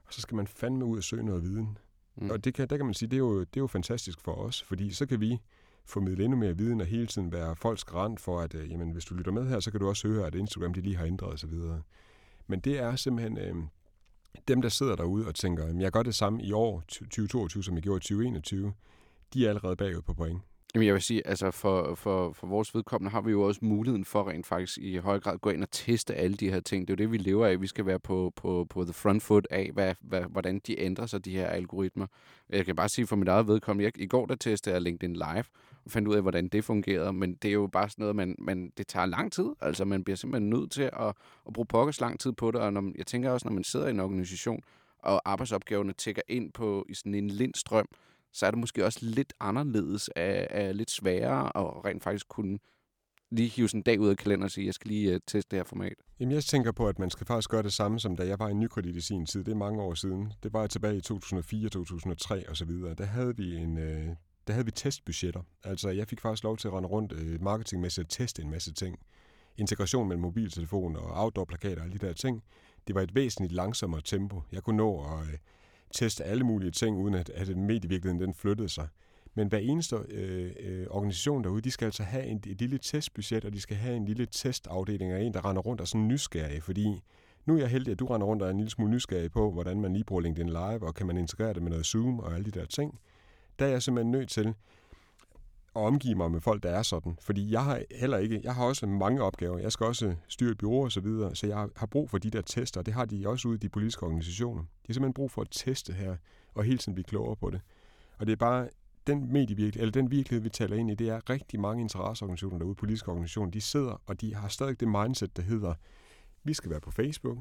Og 0.06 0.14
så 0.14 0.20
skal 0.20 0.36
man 0.36 0.46
fandme 0.46 0.84
ud 0.84 0.96
og 0.96 1.04
søge 1.04 1.22
noget 1.22 1.42
viden. 1.42 1.78
Mm. 2.16 2.30
Og 2.30 2.44
det 2.44 2.54
kan, 2.54 2.68
der 2.68 2.76
kan 2.76 2.86
man 2.86 2.94
sige, 2.94 3.08
det 3.08 3.16
er, 3.16 3.18
jo, 3.18 3.40
det 3.40 3.56
er 3.56 3.60
jo 3.60 3.66
fantastisk 3.66 4.20
for 4.20 4.32
os, 4.32 4.62
fordi 4.62 4.90
så 4.90 5.06
kan 5.06 5.20
vi 5.20 5.40
formidle 5.84 6.24
endnu 6.24 6.38
mere 6.38 6.56
viden 6.56 6.80
og 6.80 6.86
hele 6.86 7.06
tiden 7.06 7.32
være 7.32 7.56
folks 7.56 7.84
garant 7.84 8.20
for, 8.20 8.40
at 8.40 8.54
øh, 8.54 8.70
jamen, 8.70 8.90
hvis 8.90 9.04
du 9.04 9.14
lytter 9.14 9.32
med 9.32 9.48
her, 9.48 9.60
så 9.60 9.70
kan 9.70 9.80
du 9.80 9.88
også 9.88 10.08
høre, 10.08 10.26
at 10.26 10.34
Instagram 10.34 10.74
de 10.74 10.80
lige 10.80 10.96
har 10.96 11.06
ændret 11.06 11.32
osv. 11.32 11.54
Men 12.46 12.60
det 12.60 12.78
er 12.78 12.96
simpelthen 12.96 13.38
øh, 13.38 13.54
dem, 14.48 14.62
der 14.62 14.68
sidder 14.68 14.96
derude 14.96 15.26
og 15.26 15.34
tænker, 15.34 15.66
at 15.66 15.76
jeg 15.76 15.92
gør 15.92 16.02
det 16.02 16.14
samme 16.14 16.42
i 16.42 16.52
år 16.52 16.80
2022, 16.80 17.64
som 17.64 17.74
jeg 17.74 17.82
gjorde 17.82 17.96
i 17.96 18.00
2021, 18.00 18.72
de 19.36 19.44
er 19.44 19.48
allerede 19.48 19.76
bagud 19.76 20.02
på 20.02 20.14
point. 20.14 20.40
Jamen 20.74 20.86
jeg 20.86 20.94
vil 20.94 21.02
sige, 21.02 21.26
altså 21.26 21.50
for, 21.50 21.94
for, 21.94 22.32
for 22.32 22.46
vores 22.46 22.74
vedkommende 22.74 23.10
har 23.10 23.20
vi 23.20 23.30
jo 23.30 23.42
også 23.42 23.60
muligheden 23.62 24.04
for 24.04 24.30
rent 24.30 24.46
faktisk 24.46 24.78
i 24.78 24.96
høj 24.96 25.20
grad 25.20 25.38
gå 25.38 25.50
ind 25.50 25.62
og 25.62 25.70
teste 25.70 26.14
alle 26.14 26.36
de 26.36 26.50
her 26.50 26.60
ting. 26.60 26.88
Det 26.88 26.92
er 26.92 26.96
jo 26.96 27.04
det, 27.04 27.12
vi 27.12 27.18
lever 27.18 27.46
af. 27.46 27.60
Vi 27.60 27.66
skal 27.66 27.86
være 27.86 27.98
på, 27.98 28.32
på, 28.36 28.66
på 28.70 28.84
the 28.84 28.92
front 28.92 29.22
foot 29.22 29.46
af, 29.50 29.70
hvad, 29.72 29.94
hvad, 30.00 30.20
hvordan 30.20 30.60
de 30.66 30.80
ændrer 30.80 31.06
sig, 31.06 31.24
de 31.24 31.30
her 31.30 31.46
algoritmer. 31.46 32.06
Jeg 32.50 32.66
kan 32.66 32.76
bare 32.76 32.88
sige 32.88 33.06
for 33.06 33.16
mit 33.16 33.28
eget 33.28 33.48
vedkommende, 33.48 33.84
jeg, 33.84 34.00
i 34.00 34.06
går 34.06 34.26
der 34.26 34.34
testede 34.34 34.74
jeg 34.74 34.82
LinkedIn 34.82 35.12
Live 35.12 35.44
og 35.84 35.90
fandt 35.90 36.08
ud 36.08 36.14
af, 36.14 36.22
hvordan 36.22 36.48
det 36.48 36.64
fungerede, 36.64 37.12
men 37.12 37.34
det 37.34 37.48
er 37.48 37.52
jo 37.52 37.66
bare 37.66 37.88
sådan 37.88 38.02
noget, 38.02 38.16
man, 38.16 38.36
man, 38.38 38.72
det 38.78 38.86
tager 38.86 39.06
lang 39.06 39.32
tid. 39.32 39.48
Altså 39.60 39.84
man 39.84 40.04
bliver 40.04 40.16
simpelthen 40.16 40.50
nødt 40.50 40.70
til 40.70 40.82
at, 40.82 41.12
at 41.46 41.52
bruge 41.54 41.66
pokkers 41.66 42.00
lang 42.00 42.20
tid 42.20 42.32
på 42.32 42.50
det, 42.50 42.60
og 42.60 42.72
når, 42.72 42.92
jeg 42.98 43.06
tænker 43.06 43.30
også, 43.30 43.48
når 43.48 43.54
man 43.54 43.64
sidder 43.64 43.86
i 43.86 43.90
en 43.90 44.00
organisation, 44.00 44.62
og 44.98 45.22
arbejdsopgaverne 45.24 45.92
tækker 45.92 46.22
ind 46.28 46.52
på 46.52 46.86
i 46.88 46.94
sådan 46.94 47.14
en 47.14 47.30
lindstrøm, 47.30 47.88
så 48.36 48.46
er 48.46 48.50
det 48.50 48.58
måske 48.58 48.84
også 48.84 48.98
lidt 49.02 49.32
anderledes, 49.40 50.10
af, 50.16 50.46
af 50.50 50.76
lidt 50.76 50.90
sværere 50.90 51.56
at 51.56 51.84
rent 51.84 52.02
faktisk 52.02 52.28
kunne 52.28 52.58
lige 53.30 53.48
hive 53.48 53.68
sådan 53.68 53.78
en 53.80 53.82
dag 53.82 54.00
ud 54.00 54.08
af 54.08 54.16
kalenderen 54.16 54.44
og 54.44 54.50
sige, 54.50 54.66
jeg 54.66 54.74
skal 54.74 54.88
lige 54.88 55.14
uh, 55.14 55.20
teste 55.26 55.50
det 55.50 55.58
her 55.58 55.64
format? 55.64 55.94
Jamen, 56.20 56.34
jeg 56.34 56.44
tænker 56.44 56.72
på, 56.72 56.88
at 56.88 56.98
man 56.98 57.10
skal 57.10 57.26
faktisk 57.26 57.50
gøre 57.50 57.62
det 57.62 57.72
samme, 57.72 58.00
som 58.00 58.16
da 58.16 58.26
jeg 58.26 58.38
var 58.38 58.48
i 58.48 58.54
Nykredit 58.54 58.96
i 58.96 59.00
sin 59.00 59.26
tid. 59.26 59.44
Det 59.44 59.52
er 59.52 59.56
mange 59.56 59.82
år 59.82 59.94
siden. 59.94 60.32
Det 60.42 60.52
var 60.52 60.66
tilbage 60.66 60.96
i 60.96 61.00
2004, 61.00 61.68
2003 61.68 62.48
og 62.48 62.56
så 62.56 62.64
videre. 62.64 62.94
Der 62.94 63.04
havde 63.04 63.36
vi 63.36 63.56
en... 63.56 63.78
Øh, 63.78 64.08
der 64.46 64.52
havde 64.52 64.64
vi 64.64 64.70
testbudgetter. 64.70 65.42
Altså, 65.64 65.90
jeg 65.90 66.08
fik 66.08 66.20
faktisk 66.20 66.44
lov 66.44 66.56
til 66.56 66.68
at 66.68 66.74
rende 66.74 66.88
rundt 66.88 67.12
øh, 67.12 67.42
marketingmæssigt 67.42 68.04
og 68.04 68.10
teste 68.10 68.42
en 68.42 68.50
masse 68.50 68.72
ting. 68.72 68.98
Integration 69.56 70.08
mellem 70.08 70.22
mobiltelefon 70.22 70.96
og 70.96 71.24
outdoor-plakater 71.24 71.76
og 71.76 71.84
alle 71.84 71.98
de 71.98 72.06
der 72.06 72.12
ting. 72.12 72.42
Det 72.86 72.94
var 72.94 73.00
et 73.00 73.14
væsentligt 73.14 73.52
langsommere 73.52 74.00
tempo. 74.00 74.42
Jeg 74.52 74.62
kunne 74.62 74.76
nå 74.76 75.00
at 75.00 75.28
Øh, 75.28 75.38
teste 75.92 76.24
alle 76.24 76.44
mulige 76.44 76.70
ting, 76.70 76.96
uden 76.96 77.14
at, 77.14 77.30
at 77.30 77.56
medievirkeligheden 77.56 78.20
den 78.20 78.34
flyttede 78.34 78.68
sig. 78.68 78.88
Men 79.34 79.48
hver 79.48 79.58
eneste 79.58 79.96
øh, 80.08 80.52
øh, 80.60 80.86
organisation 80.90 81.44
derude, 81.44 81.60
de 81.60 81.70
skal 81.70 81.86
altså 81.86 82.02
have 82.02 82.24
en, 82.24 82.42
et 82.46 82.60
lille 82.60 82.78
testbudget, 82.78 83.44
og 83.44 83.52
de 83.52 83.60
skal 83.60 83.76
have 83.76 83.96
en 83.96 84.04
lille 84.04 84.26
testafdeling 84.26 85.12
af 85.12 85.20
en, 85.20 85.34
der 85.34 85.44
render 85.44 85.62
rundt 85.62 85.80
og 85.80 85.88
sådan 85.88 86.08
nysgerrig, 86.08 86.62
fordi 86.62 87.02
nu 87.46 87.54
er 87.54 87.58
jeg 87.58 87.68
heldig, 87.68 87.92
at 87.92 87.98
du 87.98 88.06
render 88.06 88.26
rundt 88.26 88.42
og 88.42 88.48
er 88.48 88.50
en 88.50 88.56
lille 88.56 88.70
smule 88.70 88.90
nysgerrig 88.90 89.32
på, 89.32 89.50
hvordan 89.50 89.80
man 89.80 89.92
lige 89.92 90.04
bruger 90.04 90.22
LinkedIn 90.22 90.48
Live, 90.48 90.82
og 90.82 90.94
kan 90.94 91.06
man 91.06 91.16
integrere 91.16 91.54
det 91.54 91.62
med 91.62 91.70
noget 91.70 91.86
Zoom 91.86 92.20
og 92.20 92.34
alle 92.34 92.44
de 92.44 92.50
der 92.50 92.66
ting. 92.66 93.00
Der 93.58 93.66
er 93.66 93.70
jeg 93.70 93.82
simpelthen 93.82 94.10
nødt 94.10 94.28
til 94.28 94.54
at 95.76 95.82
omgive 95.82 96.14
mig 96.14 96.30
med 96.30 96.40
folk, 96.40 96.62
der 96.62 96.70
er 96.70 96.82
sådan. 96.82 97.18
Fordi 97.20 97.52
jeg 97.52 97.64
har 97.64 97.82
heller 97.90 98.18
ikke, 98.18 98.40
jeg 98.44 98.54
har 98.54 98.64
også 98.64 98.86
mange 98.86 99.22
opgaver. 99.22 99.58
Jeg 99.58 99.72
skal 99.72 99.86
også 99.86 100.14
styre 100.28 100.50
et 100.50 100.58
bureau 100.58 100.84
og 100.84 100.92
så 100.92 101.00
videre, 101.00 101.36
så 101.36 101.46
jeg 101.46 101.68
har 101.76 101.86
brug 101.86 102.10
for 102.10 102.18
de 102.18 102.30
der 102.30 102.40
tester, 102.40 102.82
det 102.82 102.94
har 102.94 103.04
de 103.04 103.28
også 103.28 103.48
ude 103.48 103.54
i 103.54 103.58
de 103.58 103.68
politiske 103.68 104.02
organisationer. 104.02 104.62
De 104.62 104.86
har 104.86 104.94
simpelthen 104.94 105.14
brug 105.14 105.30
for 105.30 105.42
at 105.42 105.48
teste 105.50 105.92
her, 105.92 106.16
og 106.54 106.64
hele 106.64 106.78
tiden 106.78 106.94
blive 106.94 107.04
klogere 107.04 107.36
på 107.36 107.50
det. 107.50 107.60
Og 108.18 108.26
det 108.26 108.32
er 108.32 108.36
bare 108.36 108.68
den 109.06 109.32
medievirkelighed, 109.32 109.80
eller 109.80 109.92
den 109.92 110.10
virkelighed, 110.10 110.42
vi 110.42 110.48
taler 110.48 110.76
ind 110.76 110.90
i, 110.90 110.94
det 110.94 111.08
er 111.08 111.30
rigtig 111.30 111.60
mange 111.60 111.82
interesseorganisationer 111.82 112.58
derude, 112.58 112.74
politiske 112.74 113.08
organisationer, 113.08 113.50
de 113.50 113.60
sidder, 113.60 114.02
og 114.06 114.20
de 114.20 114.34
har 114.34 114.48
stadig 114.48 114.80
det 114.80 114.88
mindset, 114.88 115.36
der 115.36 115.42
hedder, 115.42 115.74
vi 116.44 116.54
skal 116.54 116.70
være 116.70 116.80
på 116.80 116.90
Facebook, 116.90 117.38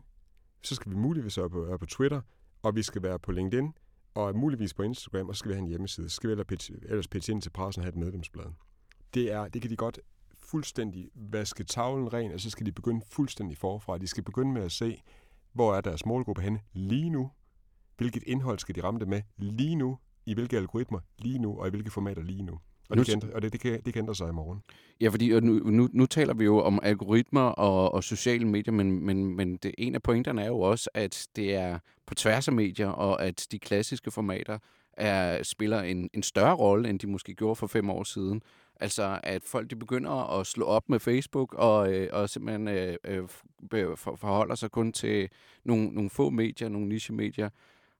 så 0.62 0.76
skal 0.76 0.92
vi 0.92 0.98
muligvis 0.98 1.38
være 1.38 1.50
på, 1.50 1.66
være 1.66 1.80
på 1.80 1.86
Twitter, 1.86 2.22
og 2.64 2.76
vi 2.76 2.84
skal 2.84 3.04
være 3.04 3.20
på 3.20 3.32
LinkedIn, 3.32 3.74
og 4.16 4.36
muligvis 4.36 4.74
på 4.74 4.84
Instagram, 4.84 5.30
og 5.30 5.36
så 5.36 5.40
skal 5.40 5.50
vi 5.50 5.54
have 5.54 5.62
en 5.64 5.68
hjemmeside. 5.68 6.10
Så 6.10 6.16
skal 6.16 6.28
vi 6.28 6.32
ellers 6.32 6.48
pitche, 6.48 6.76
ellers 6.84 7.08
pitche 7.08 7.34
ind 7.34 7.42
til 7.42 7.50
pressen 7.50 7.82
og 7.82 7.86
have 7.86 7.90
et 7.90 7.96
medlemsblad. 7.96 8.46
Det, 9.14 9.32
er, 9.32 9.48
det 9.48 9.62
kan 9.62 9.72
de 9.72 9.76
godt 9.76 10.00
fuldstændig 10.34 11.10
vaske 11.16 11.64
tavlen 11.64 12.14
ren, 12.14 12.32
og 12.32 12.40
så 12.40 12.50
skal 12.50 12.66
de 12.66 12.72
begynde 12.72 13.02
fuldstændig 13.12 13.58
forfra. 13.58 13.98
De 13.98 14.08
skal 14.08 14.24
begynde 14.24 14.52
med 14.52 14.62
at 14.62 14.72
se, 14.72 15.02
hvor 15.54 15.76
er 15.76 15.82
deres 15.82 16.06
målgruppe 16.06 16.42
henne 16.42 16.60
lige 16.74 17.10
nu, 17.10 17.32
hvilket 17.98 18.24
indhold 18.24 18.60
skal 18.60 18.76
de 18.76 18.84
ramme 18.84 19.00
det 19.00 19.08
med 19.08 19.22
lige 19.38 19.76
nu, 19.76 19.98
i 20.26 20.34
hvilke 20.34 20.58
algoritmer 20.58 21.00
lige 21.20 21.40
nu, 21.40 21.60
og 21.60 21.68
i 21.68 21.70
hvilke 21.70 21.92
formater 21.92 22.22
lige 22.22 22.44
nu. 22.44 22.60
Og, 22.90 22.98
det, 22.98 23.08
kan, 23.08 23.22
og 23.34 23.42
det, 23.42 23.54
det, 23.54 23.62
kan, 23.62 23.82
det 23.86 23.94
kan 23.94 24.02
ændre 24.02 24.16
sig 24.16 24.30
i 24.30 24.32
morgen. 24.32 24.64
Ja, 25.02 25.10
fordi 25.10 25.40
nu, 25.40 25.54
nu, 25.54 25.90
nu 25.94 26.06
taler 26.06 26.34
vi 26.34 26.44
jo 26.44 26.60
om 26.60 26.80
algoritmer 26.84 27.42
og, 27.42 27.94
og 27.94 28.04
sociale 28.04 28.48
medier, 28.48 28.74
men, 28.74 29.06
men, 29.06 29.36
men 29.36 29.58
det, 29.58 29.76
en 29.78 29.96
af 29.96 30.04
pointerne 30.04 30.42
er 30.42 30.48
jo 30.48 30.60
også, 30.60 30.90
at 30.94 31.28
det 31.36 31.56
er 31.56 31.80
på 32.06 32.16
tværs 32.16 32.48
af 32.48 32.54
medier, 32.54 32.88
og 32.88 33.24
at 33.26 33.48
de 33.52 33.60
klassiske 33.60 34.12
formater 34.12 34.58
er, 34.94 35.44
spiller 35.44 35.82
en, 35.82 36.10
en 36.14 36.24
større 36.24 36.56
rolle, 36.56 36.90
end 36.90 37.00
de 37.00 37.08
måske 37.08 37.34
gjorde 37.34 37.56
for 37.56 37.68
fem 37.68 37.90
år 37.90 38.04
siden. 38.04 38.42
Altså, 38.80 39.20
at 39.24 39.44
folk 39.44 39.70
de 39.70 39.76
begynder 39.76 40.40
at 40.40 40.48
slå 40.48 40.66
op 40.66 40.90
med 40.90 41.00
Facebook 41.00 41.54
og, 41.54 41.94
øh, 41.94 42.10
og 42.12 42.30
simpelthen 42.30 42.68
øh, 42.68 42.98
øh, 43.74 43.98
forholder 43.98 44.56
sig 44.56 44.72
kun 44.72 44.92
til 44.92 45.30
nogle, 45.64 45.88
nogle 45.88 46.10
få 46.10 46.30
medier, 46.30 46.70
nogle 46.70 46.88
niche-medier, 46.88 47.50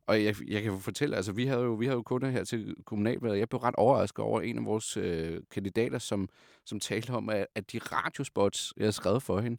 og 0.08 0.24
jeg, 0.24 0.36
jeg 0.48 0.64
kan 0.64 0.80
fortælle, 0.80 1.16
altså 1.16 1.32
vi 1.32 1.46
havde 1.46 1.62
jo, 1.62 1.74
vi 1.74 1.86
havde 1.86 1.96
jo 1.96 2.02
kunder 2.02 2.30
her 2.30 2.44
til 2.44 2.76
kommunalvalget. 2.86 3.40
Jeg 3.40 3.50
blev 3.50 3.60
ret 3.60 3.76
overrasket 3.76 4.20
over 4.20 4.42
en 4.42 4.58
af 4.58 4.66
vores 4.66 4.98
øh, 4.98 5.42
kandidater, 5.52 6.00
som, 6.00 6.30
som 6.66 6.80
talte 6.80 7.12
om, 7.12 7.30
at, 7.30 7.48
at 7.56 7.72
de 7.72 7.80
radiospots, 7.80 8.74
jeg 8.78 8.84
havde 8.84 8.92
skrevet 8.92 9.24
for 9.24 9.40
hende, 9.40 9.58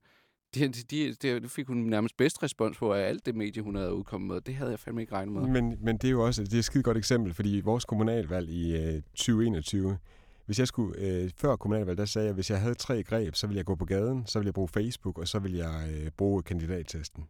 det 0.55 0.91
de, 0.91 1.15
de, 1.23 1.41
de 1.41 1.49
fik 1.49 1.67
hun 1.67 1.77
nærmest 1.77 2.17
bedst 2.17 2.43
respons 2.43 2.79
på 2.79 2.93
af 2.93 3.09
alt 3.09 3.27
det 3.27 3.35
medie, 3.35 3.63
hun 3.63 3.75
havde 3.75 3.95
udkommet 3.95 4.29
med. 4.29 4.41
Det 4.41 4.55
havde 4.55 4.71
jeg 4.71 4.79
fandme 4.79 5.01
ikke 5.01 5.13
regnet 5.13 5.35
med. 5.35 5.63
Men, 5.63 5.79
men 5.81 5.97
det 5.97 6.09
er 6.09 6.11
jo 6.11 6.25
også 6.25 6.45
det 6.45 6.55
er 6.55 6.59
et 6.59 6.65
skide 6.65 6.83
godt 6.83 6.97
eksempel, 6.97 7.35
fordi 7.35 7.61
vores 7.65 7.85
kommunalvalg 7.85 8.49
i 8.49 8.77
øh, 8.77 9.03
2021, 9.15 9.99
hvis 10.47 10.59
jeg 10.59 10.69
skulle, 10.69 10.99
øh, 10.99 11.31
før 11.37 11.57
kommunalvalg, 11.57 11.99
der 11.99 12.05
sagde 12.05 12.25
jeg, 12.25 12.31
at 12.31 12.37
hvis 12.37 12.51
jeg 12.51 12.61
havde 12.61 12.75
tre 12.75 13.03
greb, 13.03 13.35
så 13.35 13.47
ville 13.47 13.59
jeg 13.59 13.65
gå 13.65 13.75
på 13.75 13.85
gaden, 13.85 14.27
så 14.27 14.39
ville 14.39 14.47
jeg 14.47 14.55
bruge 14.55 14.69
Facebook, 14.69 15.19
og 15.19 15.29
så 15.29 15.39
ville 15.39 15.59
jeg 15.59 15.89
øh, 15.93 16.11
bruge 16.17 16.43
kandidattesten. 16.43 17.25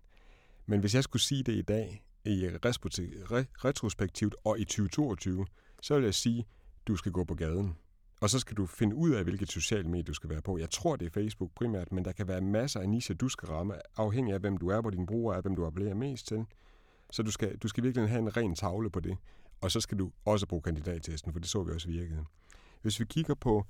Men 0.67 0.81
hvis 0.81 0.95
jeg 0.95 1.03
skulle 1.03 1.23
sige 1.23 1.43
det 1.43 1.53
i 1.53 1.63
dag, 1.63 2.03
i 2.27 2.49
retrospektivt 3.65 4.35
og 4.45 4.61
i 4.61 4.65
2022, 4.65 5.47
så 5.83 5.95
vil 5.95 6.05
jeg 6.05 6.15
sige, 6.15 6.47
du 6.89 6.97
skal 6.97 7.13
gå 7.13 7.25
på 7.25 7.35
gaden. 7.35 7.77
Og 8.21 8.31
så 8.31 8.39
skal 8.39 8.57
du 8.57 8.67
finde 8.67 8.97
ud 8.97 9.11
af, 9.11 9.25
hvilket 9.25 9.53
socialt 9.53 9.87
medie 9.87 10.03
du 10.03 10.15
skal 10.15 10.31
være 10.31 10.43
på. 10.43 10.59
Jeg 10.59 10.71
tror, 10.71 10.97
det 10.97 11.07
er 11.07 11.11
Facebook 11.11 11.51
primært, 11.55 11.93
men 11.93 12.05
der 12.05 12.13
kan 12.13 12.29
være 12.29 12.41
masser 12.41 12.81
af 12.81 12.89
nischer, 12.89 13.15
du 13.15 13.29
skal 13.29 13.49
ramme, 13.49 13.75
afhængig 13.97 14.35
af, 14.35 14.41
hvem 14.41 14.57
du 14.57 14.69
er, 14.69 14.81
hvor 14.81 14.91
din 14.91 15.07
bruger 15.07 15.35
er, 15.35 15.41
hvem 15.41 15.57
du 15.57 15.67
appellerer 15.67 15.95
mest 15.95 16.27
til. 16.27 16.45
Så 17.11 17.23
du 17.23 17.31
skal, 17.31 17.57
du 17.57 17.69
skal 17.69 17.85
virkelig 17.85 18.09
have 18.09 18.19
en 18.19 18.37
ren 18.37 18.55
tavle 18.55 18.91
på 18.91 19.01
det. 19.01 19.17
Og 19.61 19.71
så 19.71 19.81
skal 19.81 19.99
du 19.99 20.11
også 20.25 20.47
bruge 20.47 20.63
kandidattesten, 20.63 21.33
for 21.33 21.41
det 21.41 21.49
så 21.49 21.63
vi 21.63 21.73
også 21.73 21.89
virkede. 21.89 22.25
Hvis 22.83 23.01
vi 23.01 23.05
kigger 23.05 23.35
på, 23.35 23.67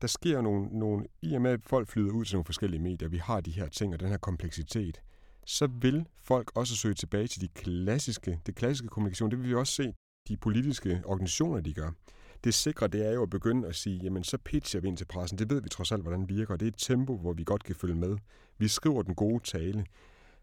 der 0.00 0.06
sker 0.06 0.40
nogle, 0.40 0.78
nogle, 0.78 1.06
i 1.22 1.34
og 1.34 1.42
med 1.42 1.50
at 1.50 1.60
folk 1.66 1.88
flyder 1.88 2.12
ud 2.12 2.24
til 2.24 2.34
nogle 2.34 2.44
forskellige 2.44 2.80
medier, 2.80 3.08
vi 3.08 3.18
har 3.18 3.40
de 3.40 3.50
her 3.50 3.68
ting 3.68 3.94
og 3.94 4.00
den 4.00 4.08
her 4.08 4.16
kompleksitet, 4.16 5.00
så 5.48 5.66
vil 5.66 6.06
folk 6.22 6.52
også 6.54 6.76
søge 6.76 6.94
tilbage 6.94 7.26
til 7.26 7.40
de 7.40 7.48
klassiske, 7.48 8.40
det 8.46 8.54
klassiske 8.54 8.88
kommunikation. 8.88 9.30
Det 9.30 9.38
vil 9.38 9.48
vi 9.48 9.54
også 9.54 9.72
se, 9.72 9.92
de 10.28 10.36
politiske 10.36 11.02
organisationer, 11.04 11.60
de 11.60 11.74
gør. 11.74 11.90
Det 12.44 12.54
sikre, 12.54 12.88
det 12.88 13.06
er 13.06 13.12
jo 13.12 13.22
at 13.22 13.30
begynde 13.30 13.68
at 13.68 13.74
sige, 13.74 14.00
jamen 14.02 14.24
så 14.24 14.38
pitcher 14.38 14.80
vi 14.80 14.88
ind 14.88 14.96
til 14.96 15.04
pressen. 15.04 15.38
Det 15.38 15.50
ved 15.50 15.62
vi 15.62 15.68
trods 15.68 15.92
alt, 15.92 16.02
hvordan 16.02 16.28
virker. 16.28 16.56
Det 16.56 16.66
er 16.66 16.70
et 16.70 16.78
tempo, 16.78 17.16
hvor 17.16 17.32
vi 17.32 17.44
godt 17.44 17.64
kan 17.64 17.74
følge 17.74 17.94
med. 17.94 18.16
Vi 18.58 18.68
skriver 18.68 19.02
den 19.02 19.14
gode 19.14 19.44
tale. 19.44 19.86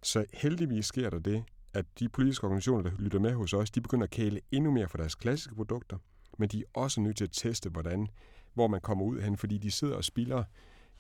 Så 0.04 0.26
heldigvis 0.34 0.86
sker 0.86 1.10
der 1.10 1.20
det, 1.20 1.44
at 1.74 1.86
de 2.00 2.10
politiske 2.10 2.44
organisationer, 2.44 2.90
der 2.90 2.98
lytter 3.00 3.20
med 3.20 3.34
hos 3.34 3.54
os, 3.54 3.72
de 3.72 3.82
begynder 3.82 4.04
at 4.04 4.12
kæle 4.12 4.42
endnu 4.52 4.72
mere 4.72 4.88
for 4.88 4.98
deres 4.98 5.16
klassiske 5.16 5.56
produkter, 5.56 5.98
men 6.38 6.50
de 6.50 6.60
er 6.60 6.80
også 6.80 7.02
nødt 7.02 7.18
til 7.18 7.24
at 7.24 7.32
teste, 7.32 7.70
hvordan, 7.70 8.08
hvor 8.54 8.68
man 8.68 8.82
kommer 8.82 9.06
ud 9.06 9.20
hen, 9.20 9.38
fordi 9.38 9.58
de 9.58 9.72
sidder 9.72 9.96
og 9.96 10.04
spiller 10.04 10.44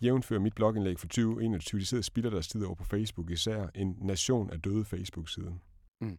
jævnfører 0.02 0.40
mit 0.40 0.56
blogindlæg 0.56 1.00
for 1.00 1.08
2021, 1.08 1.80
de 1.80 1.86
sidder 1.86 2.02
og 2.02 2.06
spilder 2.06 2.30
deres 2.30 2.48
tid 2.48 2.64
over 2.64 2.76
på 2.76 2.84
Facebook, 2.84 3.32
især 3.32 3.68
en 3.76 3.98
nation 4.02 4.50
af 4.50 4.62
døde 4.62 4.86
Facebook-siden. 4.86 5.62
Mm. 6.02 6.18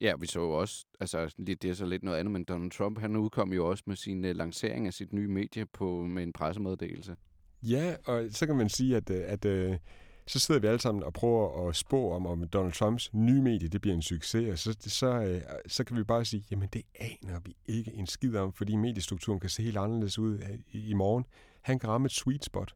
Ja, 0.00 0.14
vi 0.20 0.26
så 0.26 0.40
jo 0.40 0.50
også, 0.50 0.86
altså 1.00 1.34
det 1.46 1.64
er 1.64 1.74
så 1.74 1.86
lidt 1.86 2.02
noget 2.02 2.18
andet, 2.18 2.32
men 2.32 2.44
Donald 2.44 2.70
Trump, 2.70 2.98
han 2.98 3.16
udkom 3.16 3.52
jo 3.52 3.68
også 3.68 3.84
med 3.86 3.96
sin 3.96 4.24
uh, 4.24 4.30
lancering 4.30 4.86
af 4.86 4.94
sit 4.94 5.12
nye 5.12 5.28
medie 5.28 5.66
på, 5.66 6.02
med 6.02 6.22
en 6.22 6.32
pressemeddelelse. 6.32 7.16
Ja, 7.62 7.96
og 8.04 8.26
så 8.30 8.46
kan 8.46 8.56
man 8.56 8.68
sige, 8.68 8.96
at, 8.96 9.10
øh, 9.10 9.16
at, 9.26 9.44
at 9.44 9.44
øh, 9.44 9.78
så 10.26 10.38
sidder 10.38 10.60
vi 10.60 10.66
alle 10.66 10.80
sammen 10.80 11.02
og 11.02 11.12
prøver 11.12 11.68
at 11.68 11.76
spå 11.76 12.12
om, 12.12 12.26
om 12.26 12.48
Donald 12.48 12.72
Trumps 12.72 13.14
nye 13.14 13.42
medie 13.42 13.68
det 13.68 13.80
bliver 13.80 13.94
en 13.94 14.02
succes, 14.02 14.50
og 14.50 14.58
så, 14.58 14.76
så, 14.80 15.40
så 15.66 15.84
kan 15.84 15.96
vi 15.96 16.04
bare 16.04 16.24
sige, 16.24 16.44
jamen 16.50 16.68
det 16.72 16.82
aner 16.94 17.40
vi 17.44 17.56
ikke 17.66 17.92
en 17.94 18.06
skid 18.06 18.36
om, 18.36 18.52
fordi 18.52 18.76
mediestrukturen 18.76 19.40
kan 19.40 19.50
se 19.50 19.62
helt 19.62 19.76
anderledes 19.76 20.18
ud 20.18 20.38
i, 20.72 20.90
i 20.90 20.94
morgen. 20.94 21.24
Han 21.62 21.78
kan 21.78 21.88
ramme 21.88 22.06
et 22.06 22.12
sweet 22.12 22.44
spot. 22.44 22.74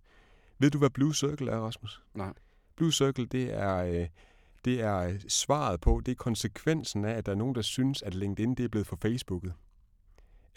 Ved 0.58 0.70
du, 0.70 0.78
hvad 0.78 0.90
Blue 0.90 1.14
Circle 1.14 1.50
er, 1.50 1.58
Rasmus? 1.58 2.02
Nej. 2.14 2.32
Blue 2.76 2.92
Circle, 2.92 3.26
det 3.26 3.54
er, 3.54 3.76
øh, 3.76 4.06
det 4.64 4.80
er 4.80 5.18
svaret 5.28 5.80
på, 5.80 6.02
det 6.06 6.12
er 6.12 6.16
konsekvensen 6.16 7.04
af, 7.04 7.12
at 7.12 7.26
der 7.26 7.32
er 7.32 7.36
nogen, 7.36 7.54
der 7.54 7.62
synes, 7.62 8.02
at 8.02 8.14
LinkedIn 8.14 8.54
det 8.54 8.64
er 8.64 8.68
blevet 8.68 8.86
for 8.86 8.98
Facebooket. 9.02 9.52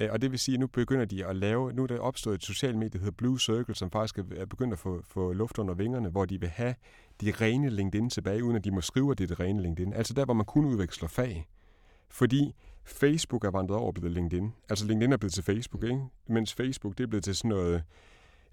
Øh, 0.02 0.10
og 0.12 0.22
det 0.22 0.32
vil 0.32 0.40
sige, 0.40 0.54
at 0.54 0.60
nu 0.60 0.68
begynder 0.68 1.06
de 1.06 1.26
at 1.26 1.36
lave, 1.36 1.74
nu 1.74 1.84
er 1.84 1.88
der 1.88 2.00
opstået 2.00 2.36
et 2.36 2.44
socialt 2.44 2.78
medie, 2.78 2.90
der 2.90 3.00
hedder 3.00 3.16
Blue 3.18 3.40
Circle, 3.40 3.76
som 3.76 3.92
faktisk 3.92 4.18
er 4.18 4.46
begyndt 4.46 4.74
at 4.74 4.80
få, 4.80 5.02
få 5.08 5.34
luft 5.34 5.58
under 5.58 5.74
vingerne, 5.74 6.10
hvor 6.10 6.26
de 6.26 6.40
vil 6.40 6.50
have 6.50 6.76
de 7.22 7.32
rene 7.32 7.70
LinkedIn 7.70 8.10
tilbage, 8.10 8.44
uden 8.44 8.56
at 8.56 8.64
de 8.64 8.72
må 8.72 8.82
skrive, 8.82 9.12
at 9.12 9.18
det 9.18 9.24
er 9.24 9.28
det 9.28 9.40
rene 9.40 9.62
LinkedIn. 9.62 9.94
Altså 9.94 10.14
der, 10.14 10.26
hvor 10.26 10.34
man 10.34 10.46
kun 10.46 10.66
udveksler 10.66 11.08
fag. 11.08 11.48
Fordi 12.10 12.56
Facebook 12.86 13.44
er 13.44 13.52
vandret 13.52 13.78
over 13.78 13.92
blevet 13.92 14.12
LinkedIn. 14.12 14.54
Altså 14.70 14.86
LinkedIn 14.86 15.14
er 15.14 15.18
blevet 15.18 15.34
til 15.34 15.44
Facebook, 15.44 15.84
ikke? 15.84 16.02
Mens 16.28 16.54
Facebook 16.54 16.98
det 16.98 17.04
er 17.04 17.08
blevet 17.08 17.24
til 17.24 17.36
sådan 17.36 17.50
noget 17.50 17.84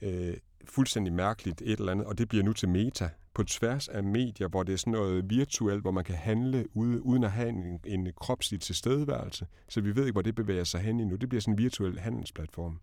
øh, 0.02 0.36
fuldstændig 0.64 1.12
mærkeligt 1.12 1.62
et 1.64 1.78
eller 1.78 1.92
andet, 1.92 2.06
og 2.06 2.18
det 2.18 2.28
bliver 2.28 2.44
nu 2.44 2.52
til 2.52 2.68
meta 2.68 3.10
på 3.34 3.44
tværs 3.44 3.88
af 3.88 4.04
medier, 4.04 4.48
hvor 4.48 4.62
det 4.62 4.72
er 4.72 4.76
sådan 4.76 4.92
noget 4.92 5.30
virtuelt, 5.30 5.82
hvor 5.82 5.90
man 5.90 6.04
kan 6.04 6.14
handle 6.14 6.76
ude, 6.76 7.06
uden 7.06 7.24
at 7.24 7.32
have 7.32 7.48
en, 7.48 7.80
en 7.84 8.08
kropslig 8.20 8.60
tilstedeværelse. 8.60 9.46
Så 9.68 9.80
vi 9.80 9.96
ved 9.96 10.02
ikke, 10.02 10.12
hvor 10.12 10.22
det 10.22 10.34
bevæger 10.34 10.64
sig 10.64 10.80
hen 10.80 11.00
endnu. 11.00 11.16
Det 11.16 11.28
bliver 11.28 11.40
sådan 11.40 11.54
en 11.54 11.58
virtuel 11.58 11.98
handelsplatform. 11.98 12.80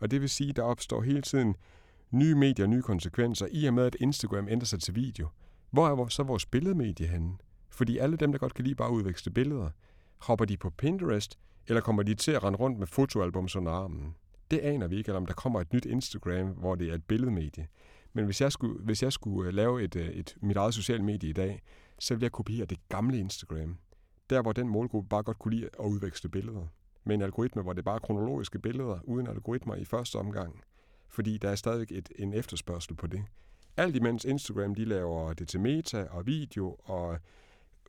Og 0.00 0.10
det 0.10 0.20
vil 0.20 0.30
sige, 0.30 0.50
at 0.50 0.56
der 0.56 0.62
opstår 0.62 1.02
hele 1.02 1.22
tiden 1.22 1.56
nye 2.10 2.34
medier, 2.34 2.66
nye 2.66 2.82
konsekvenser, 2.82 3.46
i 3.50 3.66
og 3.66 3.74
med, 3.74 3.86
at 3.86 3.96
Instagram 4.00 4.48
ændrer 4.48 4.66
sig 4.66 4.80
til 4.80 4.94
video. 4.94 5.28
Hvor 5.70 5.88
er 5.88 6.08
så 6.08 6.22
vores 6.22 6.46
billedmedie 6.46 7.06
henne? 7.06 7.32
Fordi 7.70 7.98
alle 7.98 8.16
dem, 8.16 8.32
der 8.32 8.38
godt 8.38 8.54
kan 8.54 8.64
lide 8.64 8.74
bare 8.74 8.88
at 8.88 8.92
udveksle 8.92 9.32
billeder, 9.32 9.70
hopper 10.18 10.44
de 10.44 10.56
på 10.56 10.70
Pinterest, 10.70 11.38
eller 11.66 11.80
kommer 11.80 12.02
de 12.02 12.14
til 12.14 12.32
at 12.32 12.44
rende 12.44 12.58
rundt 12.58 12.78
med 12.78 12.86
fotoalbum 12.86 13.48
under 13.56 13.72
armen? 13.72 14.14
Det 14.50 14.58
aner 14.58 14.86
vi 14.86 14.96
ikke, 14.96 15.08
eller 15.08 15.20
om 15.20 15.26
der 15.26 15.34
kommer 15.34 15.60
et 15.60 15.72
nyt 15.72 15.84
Instagram, 15.84 16.48
hvor 16.48 16.74
det 16.74 16.90
er 16.90 16.94
et 16.94 17.04
billedmedie. 17.04 17.68
Men 18.12 18.24
hvis 18.24 18.40
jeg 18.40 18.52
skulle, 18.52 18.84
hvis 18.84 19.02
jeg 19.02 19.12
skulle 19.12 19.48
øh, 19.48 19.54
lave 19.54 19.82
et, 19.82 19.96
øh, 19.96 20.08
et, 20.08 20.36
mit 20.40 20.56
eget 20.56 20.74
sociale 20.74 21.04
medie 21.04 21.30
i 21.30 21.32
dag, 21.32 21.62
så 21.98 22.14
ville 22.14 22.24
jeg 22.24 22.32
kopiere 22.32 22.66
det 22.66 22.78
gamle 22.88 23.18
Instagram. 23.18 23.76
Der, 24.30 24.42
hvor 24.42 24.52
den 24.52 24.68
målgruppe 24.68 25.08
bare 25.08 25.22
godt 25.22 25.38
kunne 25.38 25.54
lide 25.54 25.68
at 25.78 25.86
udveksle 25.86 26.30
billeder. 26.30 26.66
Med 27.04 27.14
en 27.14 27.22
algoritme, 27.22 27.62
hvor 27.62 27.72
det 27.72 27.84
bare 27.84 27.94
er 27.94 27.98
kronologiske 27.98 28.58
billeder, 28.58 28.98
uden 29.04 29.26
algoritmer 29.26 29.74
i 29.74 29.84
første 29.84 30.16
omgang. 30.16 30.60
Fordi 31.08 31.38
der 31.38 31.50
er 31.50 31.54
stadig 31.54 31.86
et, 31.90 32.08
en 32.18 32.34
efterspørgsel 32.34 32.94
på 32.94 33.06
det. 33.06 33.22
Alt 33.76 33.96
imens 33.96 34.24
Instagram 34.24 34.74
de 34.74 34.84
laver 34.84 35.32
det 35.32 35.48
til 35.48 35.60
meta 35.60 36.06
og 36.10 36.26
video 36.26 36.76
og 36.84 37.18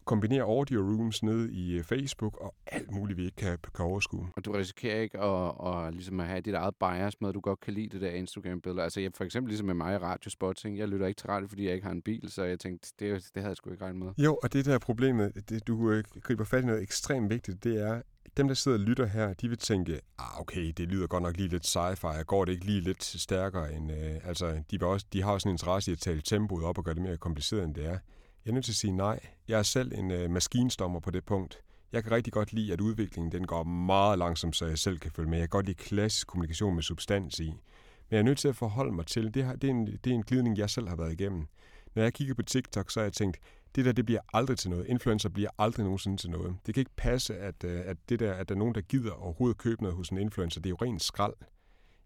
kombinere 0.06 0.44
audio 0.44 0.82
rooms 0.82 1.24
ned 1.24 1.50
i 1.50 1.78
øh, 1.78 1.84
Facebook 1.84 2.42
og 2.42 2.56
alt 2.68 2.92
muligt, 2.92 3.18
vi 3.18 3.26
ikke 3.26 3.36
kan, 3.36 3.58
kan 3.76 3.86
overskue. 3.86 4.28
Og 4.36 4.46
du 4.46 4.52
risikerer 4.52 5.02
ikke 5.02 5.20
at, 5.20 5.52
at, 5.68 5.94
ligesom 5.94 6.20
at 6.20 6.28
have 6.28 6.42
dit 6.42 6.54
eget 6.54 6.76
bias 6.76 7.22
med, 7.22 7.30
at 7.30 7.36
du 7.36 7.40
godt 7.40 7.60
kan 7.60 7.74
lide 7.74 7.90
det 7.90 8.02
der 8.02 8.10
Instagram-billede. 8.10 8.84
Altså 8.84 9.00
jeg, 9.02 9.12
for 9.16 9.24
eksempel 9.24 9.50
ligesom 9.50 9.68
med 9.68 9.76
mig 9.76 9.94
i 9.94 9.98
Radiospot, 9.98 10.66
jeg 10.66 10.88
lytter 10.88 11.08
ikke 11.08 11.20
til 11.20 11.28
radio, 11.28 11.48
fordi 11.48 11.66
jeg 11.66 11.74
ikke 11.74 11.86
har 11.86 11.92
en 11.94 12.02
bil, 12.02 12.32
så 12.32 12.44
jeg 12.44 12.60
tænkte, 12.60 12.94
det, 13.00 13.10
det 13.10 13.30
havde 13.36 13.50
jeg 13.50 13.58
sgu 13.58 13.72
ikke 13.72 13.86
regnet 13.86 14.04
med. 14.04 14.14
Jo, 14.18 14.40
og 14.44 14.54
det 14.54 14.66
der 14.66 14.80
problemet, 14.80 15.50
det, 15.50 15.68
du 15.68 15.92
øh, 15.92 16.04
griber 16.22 16.44
fat 16.44 16.64
i 16.64 16.66
noget 16.66 16.82
ekstremt 16.82 17.30
vigtigt, 17.30 17.64
det 17.64 17.82
er, 17.82 18.02
dem, 18.38 18.48
der 18.48 18.56
sidder 18.56 18.78
og 18.78 18.84
lytter 18.84 19.06
her, 19.06 19.34
de 19.34 19.50
vil 19.50 19.58
tænke, 19.58 20.00
ah, 20.20 20.42
okay, 20.42 20.74
det 20.78 20.88
lyder 20.88 21.08
godt 21.08 21.24
nok 21.24 21.38
lige 21.38 21.50
lidt 21.50 21.66
sci-fi, 21.66 22.24
går 22.24 22.46
det 22.46 22.52
ikke 22.52 22.66
lige 22.66 22.82
lidt 22.82 23.04
stærkere 23.04 23.74
end... 23.74 23.92
Øh, 23.92 24.28
altså, 24.28 24.64
de, 24.72 24.80
vil 24.80 24.84
også, 24.84 25.06
de 25.14 25.22
har 25.22 25.32
også 25.32 25.50
en 25.50 25.54
interesse 25.54 25.92
i 25.92 25.94
at 25.94 26.00
tale 26.00 26.22
tempoet 26.22 26.64
op 26.64 26.78
og 26.78 26.84
gøre 26.84 26.96
det 26.96 27.04
mere 27.04 27.18
kompliceret, 27.18 27.64
end 27.64 27.76
det 27.76 27.86
er. 27.86 27.98
Jeg 28.46 28.52
er 28.52 28.54
nødt 28.54 28.66
til 28.66 28.72
at 28.72 28.76
sige 28.76 28.94
nej. 28.94 29.20
Jeg 29.48 29.60
er 29.60 29.64
selv 29.64 29.92
en 29.96 30.12
øh, 30.12 30.32
maskinstommer 30.32 31.00
på 31.00 31.12
det 31.12 31.26
punkt. 31.26 31.62
Jeg 31.92 32.04
kan 32.04 32.12
rigtig 32.12 32.34
godt 32.34 32.54
lide, 32.54 32.74
at 32.74 32.82
udviklingen 32.82 33.32
den 33.32 33.48
går 33.48 33.64
meget 33.64 34.20
langsomt, 34.20 34.56
så 34.56 34.66
jeg 34.66 34.78
selv 34.78 35.00
kan 35.00 35.12
følge 35.12 35.30
med. 35.30 35.38
Jeg 35.38 35.50
kan 35.50 35.58
godt 35.58 35.66
lide 35.66 35.78
klassisk 35.78 36.28
kommunikation 36.28 36.76
med 36.76 36.84
substans 36.84 37.40
i. 37.40 37.50
Men 37.50 38.12
jeg 38.12 38.20
er 38.20 38.24
nødt 38.24 38.38
til 38.38 38.48
at 38.48 38.56
forholde 38.56 38.92
mig 38.92 39.06
til, 39.06 39.34
det, 39.34 39.46
her, 39.46 39.56
det, 39.56 39.68
er 39.68 39.72
en, 39.72 39.88
det 39.88 40.08
er 40.08 40.14
en 40.14 40.24
glidning, 40.24 40.58
jeg 40.58 40.70
selv 40.70 40.88
har 40.88 40.96
været 40.96 41.12
igennem. 41.12 41.48
Når 41.96 42.04
jeg 42.04 42.14
kigger 42.14 42.34
på 42.34 42.42
TikTok, 42.42 42.92
så 42.92 43.00
har 43.00 43.06
jeg 43.06 43.14
tænkt, 43.14 43.38
det 43.76 43.86
der, 43.86 43.92
det 43.92 44.06
bliver 44.06 44.22
aldrig 44.34 44.58
til 44.58 44.70
noget. 44.70 44.88
Influencer 44.88 45.30
bliver 45.30 45.50
aldrig 45.58 45.84
nogensinde 45.84 46.18
til 46.18 46.30
noget. 46.30 46.56
Det 46.66 46.74
kan 46.74 46.82
ikke 46.82 46.96
passe, 46.98 47.38
at, 47.38 47.64
øh, 47.64 47.82
at, 47.86 47.98
det 48.10 48.20
der, 48.20 48.34
at 48.34 48.50
der 48.50 48.56
er 48.56 48.60
nogen, 48.60 48.76
der 48.76 48.82
gider 48.82 49.12
overhovedet 49.12 49.58
købe 49.58 49.84
noget 49.84 49.98
hos 49.98 50.10
en 50.10 50.18
influencer. 50.18 50.62
Det 50.62 50.70
er 50.70 50.76
jo 50.82 50.86
rent 50.86 51.02
skrald. 51.02 51.34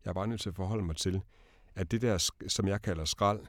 Jeg 0.06 0.10
er 0.10 0.14
bare 0.14 0.28
nødt 0.28 0.42
til 0.42 0.50
at 0.50 0.56
forholde 0.56 0.84
mig 0.84 0.96
til, 0.96 1.22
at 1.76 1.92
det 1.92 2.02
der, 2.02 2.32
som 2.48 2.68
jeg 2.68 2.82
kalder 2.82 3.06
skrald, 3.06 3.40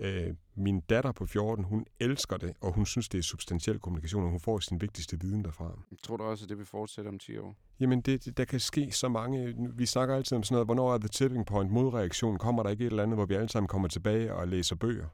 Øh, 0.00 0.34
min 0.54 0.80
datter 0.80 1.12
på 1.12 1.26
14, 1.26 1.64
hun 1.64 1.86
elsker 2.00 2.36
det, 2.36 2.54
og 2.60 2.72
hun 2.72 2.86
synes, 2.86 3.08
det 3.08 3.18
er 3.18 3.22
substantiel 3.22 3.78
kommunikation, 3.78 4.24
og 4.24 4.30
hun 4.30 4.40
får 4.40 4.58
sin 4.58 4.80
vigtigste 4.80 5.20
viden 5.20 5.44
derfra. 5.44 5.78
Tror 6.02 6.16
du 6.16 6.24
også, 6.24 6.44
at 6.44 6.48
det 6.48 6.58
vil 6.58 6.66
fortsætte 6.66 7.08
om 7.08 7.18
10 7.18 7.38
år? 7.38 7.56
Jamen, 7.80 8.00
det, 8.00 8.36
der 8.36 8.44
kan 8.44 8.60
ske 8.60 8.92
så 8.92 9.08
mange... 9.08 9.54
Vi 9.74 9.86
snakker 9.86 10.16
altid 10.16 10.36
om 10.36 10.42
sådan 10.42 10.54
noget, 10.54 10.66
hvornår 10.66 10.94
er 10.94 10.98
the 10.98 11.08
tipping 11.08 11.46
point, 11.46 11.70
modreaktion? 11.70 12.38
Kommer 12.38 12.62
der 12.62 12.70
ikke 12.70 12.84
et 12.84 12.90
eller 12.90 13.02
andet, 13.02 13.16
hvor 13.16 13.26
vi 13.26 13.34
alle 13.34 13.48
sammen 13.48 13.68
kommer 13.68 13.88
tilbage 13.88 14.34
og 14.34 14.48
læser 14.48 14.76
bøger? 14.76 15.06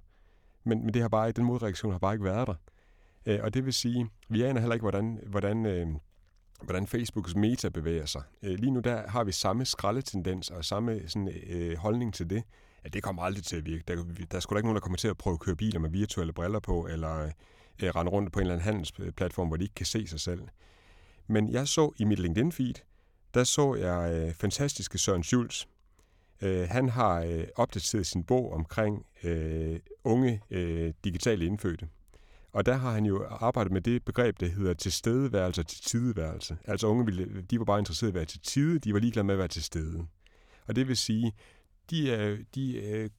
Men, 0.65 0.85
men 0.85 0.95
det 0.95 1.03
har 1.03 1.09
bare, 1.09 1.33
den 1.33 1.45
modreaktion 1.45 1.93
har 1.93 1.99
bare 1.99 2.15
ikke 2.15 2.25
været 2.25 2.47
der. 2.47 2.55
Øh, 3.27 3.39
og 3.43 3.55
det 3.55 3.65
vil 3.65 3.73
sige, 3.73 4.11
vi 4.29 4.43
aner 4.43 4.61
heller 4.61 4.75
ikke, 4.75 4.85
hvordan, 4.85 5.21
hvordan, 5.27 5.67
øh, 5.67 5.87
hvordan 6.63 6.87
Facebooks 6.87 7.35
meta 7.35 7.69
bevæger 7.69 8.07
sig. 8.07 8.23
Øh, 8.43 8.59
lige 8.59 8.71
nu 8.71 8.81
der 8.81 9.09
har 9.09 9.25
vi 9.25 9.33
samme 9.33 9.65
skraldetendens 9.65 10.51
og 10.51 10.65
samme 10.65 11.09
sådan, 11.09 11.29
øh, 11.47 11.77
holdning 11.77 12.15
til 12.15 12.31
det 12.31 12.43
ja, 12.85 12.89
det 12.89 13.03
kommer 13.03 13.23
aldrig 13.23 13.45
til 13.45 13.57
at 13.57 13.67
virke. 13.67 13.85
Der, 13.89 13.95
der 14.31 14.37
er 14.37 14.41
sgu 14.41 14.55
da 14.55 14.59
ikke 14.59 14.67
nogen, 14.67 14.77
der 14.77 14.81
kommer 14.81 14.97
til 14.97 15.09
at 15.09 15.17
prøve 15.17 15.35
at 15.35 15.41
køre 15.41 15.57
biler 15.57 15.81
med 15.81 15.91
virtuelle 15.91 16.33
briller 16.33 16.61
på, 16.61 16.87
eller 16.87 17.31
øh, 17.83 17.89
rende 17.89 18.13
rundt 18.13 18.33
på 18.33 18.39
en 18.39 18.43
eller 18.43 18.55
anden 18.55 18.65
handelsplatform, 18.65 19.49
hvor 19.49 19.57
de 19.57 19.65
ikke 19.65 19.75
kan 19.75 19.87
se 19.87 20.07
sig 20.07 20.21
selv. 20.21 20.43
Men 21.27 21.53
jeg 21.53 21.69
så 21.69 21.93
i 21.97 22.05
mit 22.05 22.19
LinkedIn-feed, 22.19 22.75
der 23.35 23.45
så 23.45 23.75
jeg 23.75 24.13
øh, 24.13 24.35
fantastiske 24.35 24.99
Søren 24.99 25.23
Schulz. 25.23 25.65
Øh, 26.43 26.69
han 26.69 26.89
har 26.89 27.21
øh, 27.21 27.45
opdateret 27.57 28.07
sin 28.07 28.25
bog 28.25 28.53
omkring 28.53 29.07
øh, 29.23 29.81
unge 30.05 30.43
øh, 30.51 30.93
digitale 31.05 31.47
indfødte. 31.47 31.89
Og 32.53 32.67
der 32.67 32.75
har 32.75 32.93
han 32.93 33.05
jo 33.05 33.27
arbejdet 33.31 33.73
med 33.73 33.81
det 33.81 34.05
begreb, 34.05 34.41
der 34.41 34.47
hedder 34.47 34.75
tilstedeværelse 34.75 35.63
til 35.63 35.83
tideværelse. 35.83 36.57
Altså 36.65 36.87
unge, 36.87 37.05
ville, 37.05 37.43
de 37.43 37.59
var 37.59 37.65
bare 37.65 37.79
interesserede 37.79 38.11
i 38.11 38.13
at 38.13 38.15
være 38.15 38.25
til 38.25 38.41
tide, 38.41 38.79
de 38.79 38.93
var 38.93 38.99
ligeglade 38.99 39.25
med 39.25 39.35
at 39.35 39.39
være 39.39 39.49
til 39.49 39.63
stede. 39.63 40.07
Og 40.67 40.77
det 40.77 40.89
vil 40.89 40.97
sige, 40.97 41.33
de, 41.91 42.11
øh, 42.11 42.41
de 42.55 42.77
øh, 42.77 43.11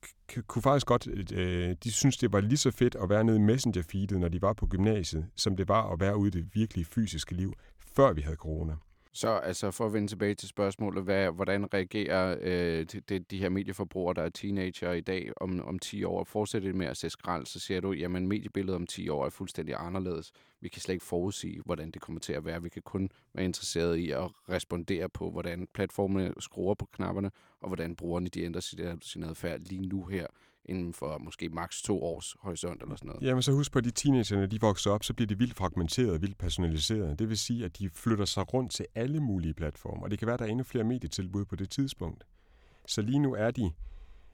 kunne 0.48 0.62
faktisk 0.62 0.88
godt, 0.88 1.08
øh, 1.34 1.76
de 1.84 1.92
synes, 1.92 2.18
det 2.18 2.34
var 2.34 2.42
lige 2.42 2.58
så 2.58 2.72
fedt 2.72 2.96
at 2.96 3.10
være 3.10 3.24
nede 3.24 3.38
i 3.38 3.42
Messenger-feedet, 3.42 4.20
når 4.20 4.28
de 4.28 4.42
var 4.42 4.54
på 4.54 4.68
gymnasiet, 4.68 5.26
som 5.36 5.58
det 5.58 5.68
var 5.68 5.94
at 5.94 6.00
være 6.00 6.18
ude 6.18 6.28
i 6.28 6.32
det 6.32 6.50
virkelige 6.54 6.86
fysiske 6.86 7.36
liv, 7.36 7.54
før 7.96 8.14
vi 8.14 8.22
havde 8.22 8.38
corona. 8.38 8.76
Så 9.16 9.30
altså 9.30 9.72
for 9.72 9.86
at 9.86 9.94
vende 9.94 10.08
tilbage 10.08 10.36
til 10.36 10.48
spørgsmålet, 10.50 11.04
hvad, 11.04 11.32
hvordan 11.32 11.74
reagerer 11.74 12.38
øh, 12.42 12.86
de, 13.10 13.20
de 13.20 13.38
her 13.38 13.50
medieforbrugere, 13.50 14.14
der 14.14 14.22
er 14.22 14.30
teenager 14.30 14.92
i 14.92 15.02
dag 15.02 15.32
om, 15.38 15.68
om 15.68 15.80
10 15.80 16.04
år, 16.04 16.20
og 16.20 16.28
fortsætter 16.28 16.74
med 16.74 16.88
at 16.88 16.98
se 16.98 17.10
skrald, 17.10 17.46
så 17.46 17.60
siger 17.60 17.82
du, 17.82 17.92
jamen 17.92 18.28
mediebilledet 18.28 18.76
om 18.76 18.88
10 18.88 19.10
år 19.10 19.26
er 19.26 19.30
fuldstændig 19.30 19.76
anderledes. 19.78 20.32
Vi 20.62 20.70
kan 20.70 20.82
slet 20.82 20.94
ikke 20.94 21.06
forudsige, 21.06 21.62
hvordan 21.66 21.92
det 21.92 22.02
kommer 22.02 22.20
til 22.20 22.34
at 22.34 22.46
være. 22.46 22.64
Vi 22.64 22.70
kan 22.70 22.82
kun 22.82 23.10
være 23.34 23.46
interesseret 23.46 23.98
i 23.98 24.12
at 24.12 24.32
respondere 24.50 25.10
på, 25.10 25.32
hvordan 25.32 25.68
platformene 25.74 26.34
skruer 26.40 26.74
på 26.74 26.86
knapperne, 26.86 27.32
og 27.62 27.68
hvordan 27.68 27.96
brugerne 27.96 28.28
de 28.28 28.44
ændrer 28.44 28.62
sin, 28.62 29.02
sin 29.02 29.24
adfærd 29.24 29.60
lige 29.60 29.88
nu 29.88 30.06
her 30.06 30.28
inden 30.66 30.94
for 30.94 31.18
måske 31.18 31.50
maks 31.50 31.82
to 31.82 32.04
års 32.04 32.36
horisont 32.40 32.82
eller 32.82 32.96
sådan 32.96 33.08
noget. 33.08 33.24
Jamen 33.24 33.42
så 33.42 33.52
husk 33.52 33.72
på, 33.72 33.80
at 33.80 33.86
de 33.86 33.92
teenagerne, 33.92 34.48
de 34.48 34.62
vokser 34.62 34.92
op, 34.92 35.04
så 35.04 35.14
bliver 35.14 35.28
de 35.28 35.38
vildt 35.38 35.56
fragmenteret 35.56 36.12
og 36.12 36.22
vildt 36.22 36.38
personaliseret. 36.38 37.20
Det 37.20 37.30
vil 37.30 37.38
sige, 37.38 37.66
at 37.66 37.80
de 37.80 37.90
flytter 37.90 38.26
sig 38.26 38.54
rundt 38.54 38.72
til 38.72 38.86
alle 38.96 39.20
mulige 39.20 39.54
platforme, 39.54 40.04
og 40.04 40.12
det 40.12 40.20
kan 40.20 40.26
være, 40.26 40.34
at 40.34 40.40
der 40.40 40.46
er 40.46 40.50
endnu 40.50 40.64
flere 40.64 40.84
medietilbud 40.84 41.46
på 41.46 41.56
det 41.56 41.70
tidspunkt. 41.70 42.24
Så 42.88 43.02
lige 43.02 43.20
nu 43.20 43.34
er 43.34 43.52
de, 43.52 43.72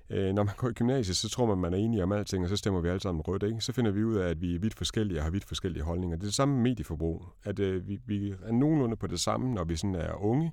øh, 0.10 0.34
når 0.34 0.44
man 0.44 0.56
går 0.58 0.70
i 0.70 0.74
gymnasiet, 0.74 1.18
så 1.18 1.30
tror 1.30 1.46
man, 1.46 1.58
man 1.58 1.74
er 1.74 1.78
enige 1.78 2.04
om 2.04 2.12
alting, 2.12 2.44
og 2.44 2.50
så 2.50 2.58
stemmer 2.58 2.82
vi 2.82 2.88
alle 2.88 3.00
sammen 3.00 3.22
rødt. 3.22 3.44
Ikke? 3.44 3.62
Så 3.62 3.74
finder 3.74 3.92
vi 3.92 4.04
ud 4.04 4.16
af, 4.16 4.30
at 4.30 4.42
vi 4.42 4.56
er 4.56 4.60
vidt 4.60 4.74
forskellige 4.74 5.20
og 5.20 5.24
har 5.24 5.32
vidt 5.32 5.46
forskellige 5.46 5.84
holdninger. 5.84 6.18
Det 6.18 6.24
er 6.24 6.28
det 6.28 6.34
samme 6.34 6.56
med 6.56 6.64
medieforbrug, 6.64 7.26
at 7.44 7.60
øh, 7.60 7.88
vi, 7.88 8.00
vi 8.06 8.30
er 8.30 8.52
nogenlunde 8.52 8.96
på 8.96 9.08
det 9.08 9.20
samme, 9.20 9.54
når 9.54 9.64
vi 9.64 9.76
sådan 9.76 9.96
er 9.96 10.14
unge, 10.14 10.52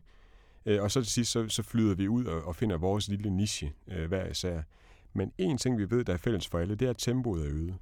øh, 0.67 0.83
og 0.83 0.91
så 0.91 1.03
til 1.03 1.13
sidst, 1.13 1.31
så, 1.31 1.49
så 1.49 1.63
flyder 1.63 1.95
vi 1.95 2.09
ud 2.09 2.25
og, 2.25 2.43
og 2.43 2.57
finder 2.57 2.77
vores 2.77 3.09
lille 3.09 3.31
niche 3.31 3.73
øh, 3.89 4.09
hver 4.09 4.27
især. 4.27 4.63
Men 5.13 5.33
en 5.39 5.59
ting, 5.59 5.79
vi 5.79 5.91
ved, 5.91 6.05
der 6.05 6.13
er 6.13 6.17
fælles 6.17 6.49
for 6.49 6.59
alle, 6.59 6.75
det 6.75 6.87
er, 6.87 6.91
at 6.91 6.99
tempoet 6.99 7.47
er 7.47 7.53
øget. 7.53 7.75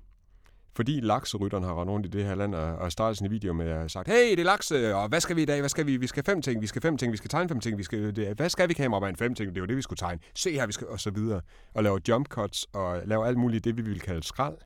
Fordi 0.77 1.01
lakserytteren 1.01 1.65
har 1.65 1.81
rendt 1.81 1.91
rundt 1.91 2.07
i 2.07 2.09
det 2.09 2.25
her 2.25 2.35
land 2.35 2.55
og, 2.55 2.77
og 2.77 2.93
startet 2.93 3.19
sin 3.19 3.31
video 3.31 3.53
med 3.53 3.67
at 3.67 3.91
sagt, 3.91 4.09
hey, 4.09 4.31
det 4.31 4.41
er 4.41 4.45
lakse, 4.45 4.95
og 4.95 5.09
hvad 5.09 5.21
skal 5.21 5.37
vi 5.37 5.43
i 5.43 5.45
dag? 5.45 5.61
Hvad 5.61 5.69
skal 5.69 5.87
vi? 5.87 5.97
Vi 5.97 6.07
skal 6.07 6.25
fem 6.25 6.43
ting, 6.43 6.63
vi 6.63 6.67
skal 6.67 6.83
fem 6.83 6.97
ting, 6.97 7.13
vi 7.13 7.17
skal 7.17 7.31
tegne 7.31 7.49
fem 7.49 7.61
ting, 7.61 7.79
vi 7.79 7.83
skal, 7.83 8.17
det, 8.17 8.37
hvad 8.37 8.49
skal 8.49 8.69
vi 8.69 8.75
kameraman? 8.75 9.17
Fem 9.17 9.35
ting, 9.35 9.55
det 9.55 9.61
var 9.61 9.67
det, 9.67 9.77
vi 9.77 9.83
skulle 9.83 9.97
tegne. 9.97 10.21
Se 10.35 10.53
her, 10.53 10.67
vi 10.67 10.73
skal, 10.73 10.87
og 10.87 11.01
så 11.01 11.11
videre. 11.11 11.41
Og 11.75 11.83
lave 11.83 12.01
jump 12.09 12.29
cuts 12.29 12.67
og 12.73 13.03
lave 13.05 13.27
alt 13.27 13.39
muligt, 13.39 13.65
det 13.65 13.77
vi 13.77 13.83
vil 13.83 14.01
kalde 14.01 14.23
skrald. 14.23 14.57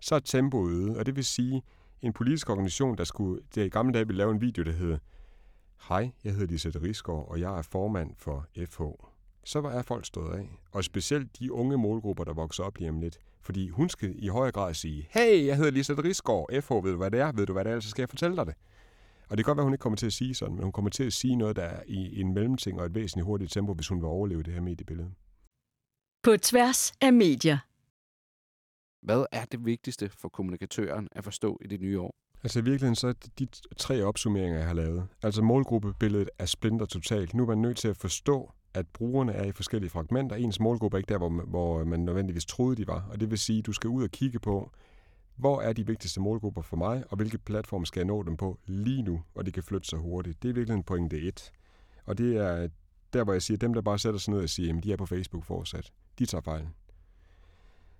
Så 0.00 0.14
er 0.14 0.18
tempoet 0.18 0.72
øget, 0.72 0.96
og 0.96 1.06
det 1.06 1.16
vil 1.16 1.24
sige, 1.24 1.62
en 2.02 2.12
politisk 2.12 2.50
organisation, 2.50 2.98
der 2.98 3.04
skulle, 3.04 3.42
det 3.54 3.66
i 3.66 3.68
gamle 3.68 3.92
dage 3.92 4.06
ville 4.06 4.18
lave 4.18 4.30
en 4.30 4.40
video, 4.40 4.64
der 4.64 4.72
hedder, 4.72 4.98
Hej, 5.88 6.10
jeg 6.24 6.32
hedder 6.32 6.46
Lisette 6.46 6.82
Risgaard, 6.82 7.28
og 7.28 7.40
jeg 7.40 7.58
er 7.58 7.62
formand 7.62 8.10
for 8.16 8.46
FH 8.68 8.82
så 9.48 9.58
er 9.58 9.82
folk 9.82 10.06
stået 10.06 10.34
af. 10.34 10.48
Og 10.72 10.84
specielt 10.84 11.38
de 11.38 11.52
unge 11.52 11.76
målgrupper, 11.78 12.24
der 12.24 12.32
vokser 12.32 12.64
op 12.64 12.78
lige 12.78 12.90
om 12.90 13.00
lidt. 13.00 13.18
Fordi 13.40 13.68
hun 13.68 13.88
skal 13.88 14.14
i 14.18 14.28
højere 14.28 14.52
grad 14.52 14.74
sige, 14.74 15.08
hey, 15.10 15.46
jeg 15.46 15.56
hedder 15.56 15.70
Lisa 15.70 15.92
Risgaard, 15.92 16.62
FH, 16.62 16.72
ved 16.72 16.90
du 16.90 16.96
hvad 16.96 17.10
det 17.10 17.20
er? 17.20 17.32
Ved 17.32 17.46
du 17.46 17.52
hvad 17.52 17.64
det 17.64 17.72
er? 17.72 17.80
Så 17.80 17.90
skal 17.90 18.02
jeg 18.02 18.08
fortælle 18.08 18.36
dig 18.36 18.46
det. 18.46 18.54
Og 19.28 19.36
det 19.36 19.44
kan 19.44 19.50
godt 19.50 19.56
være, 19.56 19.62
at 19.62 19.66
hun 19.66 19.74
ikke 19.74 19.82
kommer 19.82 19.96
til 19.96 20.06
at 20.06 20.12
sige 20.12 20.34
sådan, 20.34 20.54
men 20.54 20.62
hun 20.62 20.72
kommer 20.72 20.90
til 20.90 21.04
at 21.04 21.12
sige 21.12 21.36
noget, 21.36 21.56
der 21.56 21.62
er 21.62 21.82
i 21.86 22.20
en 22.20 22.34
mellemting 22.34 22.80
og 22.80 22.86
et 22.86 22.94
væsentligt 22.94 23.26
hurtigt 23.26 23.52
tempo, 23.52 23.74
hvis 23.74 23.88
hun 23.88 23.98
vil 23.98 24.06
overleve 24.06 24.42
det 24.42 24.54
her 24.54 24.60
mediebillede. 24.60 25.10
På 26.22 26.36
tværs 26.36 26.92
af 27.00 27.12
medier. 27.12 27.58
Hvad 29.02 29.24
er 29.32 29.44
det 29.44 29.64
vigtigste 29.64 30.08
for 30.08 30.28
kommunikatøren 30.28 31.08
at 31.12 31.24
forstå 31.24 31.58
i 31.64 31.66
det 31.66 31.80
nye 31.80 32.00
år? 32.00 32.14
Altså 32.42 32.58
i 32.58 32.62
virkeligheden 32.62 32.96
så 32.96 33.08
er 33.08 33.12
de 33.38 33.46
tre 33.76 34.02
opsummeringer, 34.02 34.58
jeg 34.58 34.66
har 34.66 34.74
lavet. 34.74 35.08
Altså 35.22 35.42
målgruppebilledet 35.42 36.30
er 36.38 36.46
splinter 36.46 36.86
totalt. 36.86 37.34
Nu 37.34 37.42
er 37.42 37.46
man 37.46 37.58
nødt 37.58 37.76
til 37.76 37.88
at 37.88 37.96
forstå, 37.96 38.52
at 38.74 38.86
brugerne 38.86 39.32
er 39.32 39.44
i 39.44 39.52
forskellige 39.52 39.90
fragmenter. 39.90 40.36
Ens 40.36 40.60
målgruppe 40.60 40.96
er 40.96 40.98
ikke 40.98 41.12
der, 41.12 41.18
hvor 41.18 41.28
man, 41.28 41.46
hvor 41.48 41.80
øh, 41.80 41.86
man 41.86 42.00
nødvendigvis 42.00 42.44
troede, 42.44 42.76
de 42.76 42.86
var. 42.86 43.08
Og 43.10 43.20
det 43.20 43.30
vil 43.30 43.38
sige, 43.38 43.58
at 43.58 43.66
du 43.66 43.72
skal 43.72 43.90
ud 43.90 44.02
og 44.02 44.10
kigge 44.10 44.38
på, 44.38 44.70
hvor 45.36 45.60
er 45.60 45.72
de 45.72 45.86
vigtigste 45.86 46.20
målgrupper 46.20 46.62
for 46.62 46.76
mig, 46.76 47.04
og 47.10 47.16
hvilke 47.16 47.38
platforme 47.38 47.86
skal 47.86 48.00
jeg 48.00 48.06
nå 48.06 48.22
dem 48.22 48.36
på 48.36 48.58
lige 48.66 49.02
nu, 49.02 49.22
og 49.34 49.46
det 49.46 49.54
kan 49.54 49.62
flytte 49.62 49.88
sig 49.88 49.98
hurtigt. 49.98 50.42
Det 50.42 50.48
er 50.48 50.54
virkelig 50.54 50.76
en 50.76 50.82
pointe 50.82 51.20
et. 51.20 51.52
Og 52.04 52.18
det 52.18 52.36
er 52.36 52.68
der, 53.12 53.24
hvor 53.24 53.32
jeg 53.32 53.42
siger, 53.42 53.56
at 53.56 53.60
dem, 53.60 53.72
der 53.72 53.80
bare 53.82 53.98
sætter 53.98 54.20
sig 54.20 54.34
ned 54.34 54.42
og 54.42 54.48
siger, 54.48 54.76
at 54.76 54.84
de 54.84 54.92
er 54.92 54.96
på 54.96 55.06
Facebook 55.06 55.44
fortsat, 55.44 55.92
de 56.18 56.26
tager 56.26 56.42
fejl. 56.42 56.68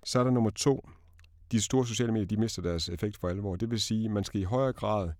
Så 0.05 0.21
er 0.21 0.25
der 0.25 0.31
nummer 0.31 0.51
to. 0.51 0.89
De 1.53 1.61
store 1.61 1.87
sociale 1.87 2.13
medier, 2.13 2.27
de 2.27 2.37
mister 2.37 2.63
deres 2.63 2.89
effekt 2.89 3.17
for 3.17 3.29
alvor. 3.29 3.57
Det 3.57 3.71
vil 3.71 3.81
sige, 3.81 4.05
at 4.05 4.11
man 4.11 4.25
skal 4.25 4.41
i 4.41 4.45
højere 4.45 4.73
grad 4.73 5.11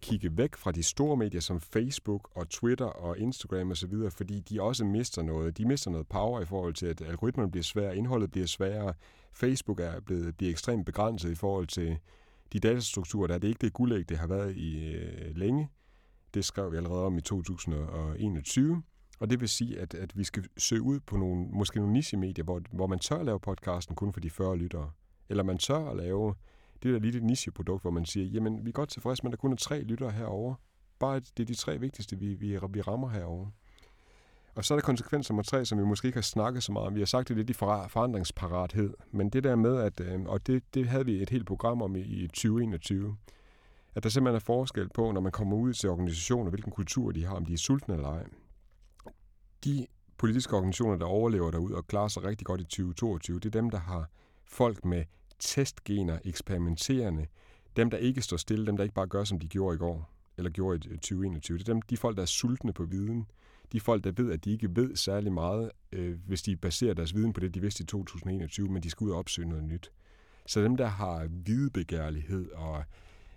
kigge 0.00 0.36
væk 0.36 0.56
fra 0.56 0.72
de 0.72 0.82
store 0.82 1.16
medier 1.16 1.40
som 1.40 1.60
Facebook 1.60 2.30
og 2.34 2.48
Twitter 2.48 2.86
og 2.86 3.18
Instagram 3.18 3.70
osv., 3.70 3.94
fordi 4.10 4.40
de 4.40 4.62
også 4.62 4.84
mister 4.84 5.22
noget. 5.22 5.58
De 5.58 5.64
mister 5.64 5.90
noget 5.90 6.06
power 6.06 6.40
i 6.40 6.44
forhold 6.44 6.74
til, 6.74 6.86
at 6.86 7.00
algoritmerne 7.00 7.50
bliver 7.50 7.64
sværere, 7.64 7.96
indholdet 7.96 8.30
bliver 8.30 8.46
sværere. 8.46 8.94
Facebook 9.32 9.80
er 9.80 10.00
blevet 10.00 10.36
bliver 10.36 10.50
ekstremt 10.50 10.86
begrænset 10.86 11.30
i 11.30 11.34
forhold 11.34 11.66
til 11.66 11.98
de 12.52 12.60
datastrukturer, 12.60 13.26
der 13.26 13.34
er 13.34 13.38
det 13.38 13.48
ikke 13.48 13.60
det 13.60 13.72
guldæg, 13.72 14.08
det 14.08 14.18
har 14.18 14.26
været 14.26 14.56
i 14.56 14.94
øh, 14.94 15.36
længe. 15.36 15.68
Det 16.34 16.44
skrev 16.44 16.72
vi 16.72 16.76
allerede 16.76 17.04
om 17.04 17.18
i 17.18 17.20
2021. 17.20 18.82
Og 19.20 19.30
det 19.30 19.40
vil 19.40 19.48
sige, 19.48 19.80
at, 19.80 19.94
at 19.94 20.18
vi 20.18 20.24
skal 20.24 20.44
søge 20.58 20.82
ud 20.82 21.00
på 21.00 21.16
nogle, 21.16 21.46
måske 21.52 21.78
nogle 21.78 21.92
niche-medier, 21.92 22.44
hvor, 22.44 22.62
hvor 22.72 22.86
man 22.86 22.98
tør 22.98 23.16
at 23.16 23.26
lave 23.26 23.40
podcasten 23.40 23.96
kun 23.96 24.12
for 24.12 24.20
de 24.20 24.30
40 24.30 24.56
lyttere. 24.56 24.90
Eller 25.28 25.42
man 25.42 25.58
tør 25.58 25.90
at 25.90 25.96
lave 25.96 26.34
det 26.82 26.92
der 26.92 26.98
lille 26.98 27.20
nicheprodukt, 27.20 27.82
hvor 27.82 27.90
man 27.90 28.04
siger, 28.04 28.26
jamen 28.26 28.64
vi 28.64 28.70
er 28.70 28.72
godt 28.72 28.88
tilfredse 28.88 29.22
med, 29.22 29.32
at 29.32 29.32
der 29.32 29.40
kun 29.40 29.52
er 29.52 29.56
tre 29.56 29.82
lyttere 29.82 30.10
herover. 30.10 30.54
Bare 30.98 31.20
det 31.20 31.40
er 31.40 31.44
de 31.44 31.54
tre 31.54 31.78
vigtigste, 31.78 32.18
vi, 32.18 32.34
vi, 32.34 32.58
vi 32.70 32.80
rammer 32.80 33.08
herover. 33.08 33.46
Og 34.56 34.64
så 34.64 34.74
er 34.74 34.78
der 34.78 34.82
konsekvens 34.82 35.30
nummer 35.30 35.42
tre, 35.42 35.64
som 35.64 35.78
vi 35.78 35.84
måske 35.84 36.06
ikke 36.06 36.16
har 36.16 36.22
snakket 36.22 36.62
så 36.62 36.72
meget 36.72 36.86
om. 36.86 36.94
Vi 36.94 37.00
har 37.00 37.06
sagt 37.06 37.28
det 37.28 37.36
lidt 37.36 37.50
i 37.50 37.52
forandringsparathed, 37.52 38.94
men 39.10 39.30
det 39.30 39.44
der 39.44 39.56
med, 39.56 39.76
at, 39.76 40.00
øh, 40.00 40.22
og 40.22 40.46
det, 40.46 40.74
det 40.74 40.88
havde 40.88 41.04
vi 41.04 41.22
et 41.22 41.30
helt 41.30 41.46
program 41.46 41.82
om 41.82 41.96
i, 41.96 42.00
i 42.00 42.26
2021, 42.28 43.16
at 43.94 44.02
der 44.02 44.08
simpelthen 44.08 44.36
er 44.36 44.40
forskel 44.40 44.88
på, 44.88 45.12
når 45.12 45.20
man 45.20 45.32
kommer 45.32 45.56
ud 45.56 45.72
til 45.72 45.90
organisationer, 45.90 46.50
hvilken 46.50 46.72
kultur 46.72 47.12
de 47.12 47.24
har, 47.24 47.34
om 47.34 47.44
de 47.44 47.52
er 47.52 47.56
sultne 47.56 47.94
eller 47.94 48.08
ej. 48.08 48.24
De 49.64 49.86
politiske 50.18 50.56
organisationer, 50.56 50.96
der 50.96 51.06
overlever 51.06 51.50
derud 51.50 51.72
og 51.72 51.86
klarer 51.86 52.08
sig 52.08 52.24
rigtig 52.24 52.46
godt 52.46 52.60
i 52.60 52.64
2022, 52.64 53.38
det 53.38 53.46
er 53.46 53.60
dem, 53.60 53.70
der 53.70 53.78
har 53.78 54.10
folk 54.44 54.84
med 54.84 55.04
testgener, 55.38 56.18
eksperimenterende, 56.24 57.26
dem, 57.76 57.90
der 57.90 57.98
ikke 57.98 58.22
står 58.22 58.36
stille, 58.36 58.66
dem, 58.66 58.76
der 58.76 58.84
ikke 58.84 58.94
bare 58.94 59.06
gør, 59.06 59.24
som 59.24 59.38
de 59.38 59.48
gjorde 59.48 59.74
i 59.74 59.78
går, 59.78 60.10
eller 60.36 60.50
gjorde 60.50 60.88
i 60.88 60.92
øh, 60.92 60.98
2021. 60.98 61.58
Det 61.58 61.68
er 61.68 61.72
dem, 61.72 61.82
de 61.82 61.96
folk, 61.96 62.16
der 62.16 62.22
er 62.22 62.26
sultne 62.26 62.72
på 62.72 62.84
viden. 62.84 63.26
De 63.72 63.80
folk, 63.80 64.04
der 64.04 64.12
ved, 64.12 64.32
at 64.32 64.44
de 64.44 64.52
ikke 64.52 64.76
ved 64.76 64.96
særlig 64.96 65.32
meget, 65.32 65.70
øh, 65.92 66.18
hvis 66.26 66.42
de 66.42 66.56
baserer 66.56 66.94
deres 66.94 67.14
viden 67.14 67.32
på 67.32 67.40
det, 67.40 67.54
de 67.54 67.60
vidste 67.60 67.82
i 67.82 67.86
2021, 67.86 68.68
men 68.68 68.82
de 68.82 68.90
skal 68.90 69.04
ud 69.04 69.10
og 69.10 69.18
opsøge 69.18 69.48
noget 69.48 69.64
nyt. 69.64 69.92
Så 70.46 70.62
dem, 70.62 70.76
der 70.76 70.86
har 70.86 71.28
videbegærlighed 71.30 72.50
og 72.50 72.84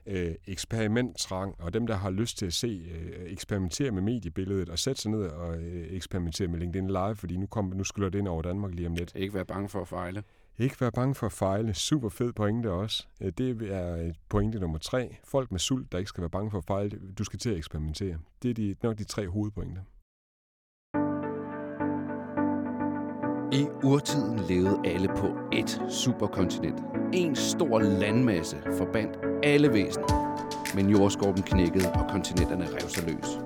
øh, 0.06 0.36
eksperimenttrang, 0.48 1.56
og 1.60 1.74
dem, 1.74 1.88
der 1.88 1.96
har 1.96 2.10
lyst 2.10 2.38
til 2.38 2.46
at 2.46 2.54
se, 2.54 2.92
øh, 2.92 3.32
eksperimentere 3.32 3.92
med 3.92 4.02
mediebilledet, 4.02 4.70
og 4.70 4.80
sætte 4.80 5.02
sig 5.02 5.12
ned 5.12 5.22
og 5.22 5.58
øh, 5.58 5.88
eksperimentere 5.90 6.48
med 6.48 6.60
LinkedIn 6.60 6.88
Live, 6.88 7.16
fordi 7.16 7.38
nu, 7.38 7.46
kom, 7.46 7.66
nu 7.66 7.84
skylder 7.84 8.10
det 8.10 8.20
ind 8.20 8.28
over 8.28 8.42
Danmark 8.42 8.74
lige 8.74 8.88
om 8.88 8.96
lidt. 8.96 9.12
Ikke 9.16 9.34
være 9.34 9.46
bange 9.46 9.70
for 9.70 9.82
at 9.82 9.88
fejle. 9.88 10.24
Ikke 10.60 10.82
være 10.82 10.92
bange 10.92 11.16
for 11.16 11.26
at 11.26 11.32
fejle. 11.32 11.74
Super 11.74 12.10
fed 12.10 12.34
pointe 12.34 12.72
også. 12.72 13.08
Øh, 13.22 13.32
det 13.38 13.72
er 13.72 13.96
øh, 13.96 14.14
pointe 14.30 14.60
nummer 14.60 14.78
tre. 14.78 15.18
Folk 15.24 15.52
med 15.52 15.60
sult, 15.60 15.92
der 15.92 15.98
ikke 15.98 16.10
skal 16.10 16.22
være 16.22 16.30
bange 16.30 16.52
for 16.52 16.58
at 16.58 16.66
fejle. 16.66 17.00
Du 17.18 17.24
skal 17.24 17.40
til 17.40 17.50
at 17.50 17.58
eksperimentere. 17.58 18.18
Det 18.44 18.50
er 18.50 18.54
de, 18.54 18.76
nok 18.84 18.98
de 18.98 19.04
tre 19.04 19.28
hovedpointer. 19.28 19.82
I 23.52 23.68
urtiden 23.84 24.40
levede 24.40 24.80
alle 24.86 25.08
på 25.08 25.28
ét 25.54 25.90
superkontinent. 25.90 26.80
En 27.14 27.36
stor 27.36 27.80
landmasse 27.80 28.58
forbandt 28.78 29.20
alle 29.44 29.74
væsener. 29.74 30.76
Men 30.76 30.90
jordskorpen 30.90 31.44
knækkede, 31.44 31.92
og 31.92 32.10
kontinenterne 32.10 32.66
rev 32.66 32.90
sig 32.90 33.04
løs. 33.04 33.40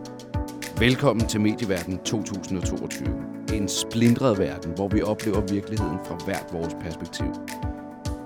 Velkommen 0.80 1.28
til 1.28 1.42
Medieverden 1.42 1.98
2022. 1.98 3.43
En 3.54 3.68
splindret 3.68 4.40
verden, 4.40 4.72
hvor 4.72 4.88
vi 4.88 5.02
oplever 5.02 5.42
virkeligheden 5.42 5.98
fra 6.06 6.18
hvert 6.26 6.46
vores 6.52 6.74
perspektiv. 6.82 7.26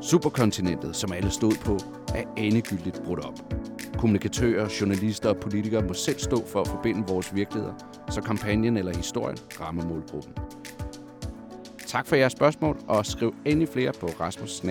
Superkontinentet, 0.02 0.96
som 0.96 1.12
alle 1.12 1.32
stod 1.32 1.52
på, 1.66 1.78
er 2.16 2.24
endegyldigt 2.38 3.02
brudt 3.06 3.26
op. 3.26 3.54
Kommunikatører, 3.98 4.70
journalister 4.82 5.30
og 5.30 5.38
politikere 5.38 5.82
må 5.82 5.94
selv 5.94 6.20
stå 6.20 6.46
for 6.46 6.62
at 6.62 6.68
forbinde 6.68 7.08
vores 7.08 7.36
virkeligheder, 7.36 7.74
så 8.10 8.22
kampagnen 8.22 8.78
eller 8.78 8.96
historien 8.96 9.38
rammer 9.62 9.86
målgruppen. 9.86 10.34
Tak 11.88 12.08
for 12.08 12.16
jeres 12.16 12.34
spørgsmål, 12.34 12.78
og 12.88 13.06
skriv 13.06 13.36
endelig 13.46 13.70
flere 13.70 13.92
på 14.00 14.08
rasmus 14.08 14.64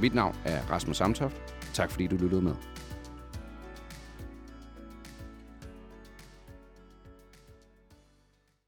Mit 0.00 0.14
navn 0.14 0.36
er 0.44 0.58
Rasmus 0.70 0.96
Samtoft. 0.96 1.36
Tak 1.74 1.90
fordi 1.90 2.06
du 2.06 2.16
lyttede 2.16 2.42
med. 2.42 2.73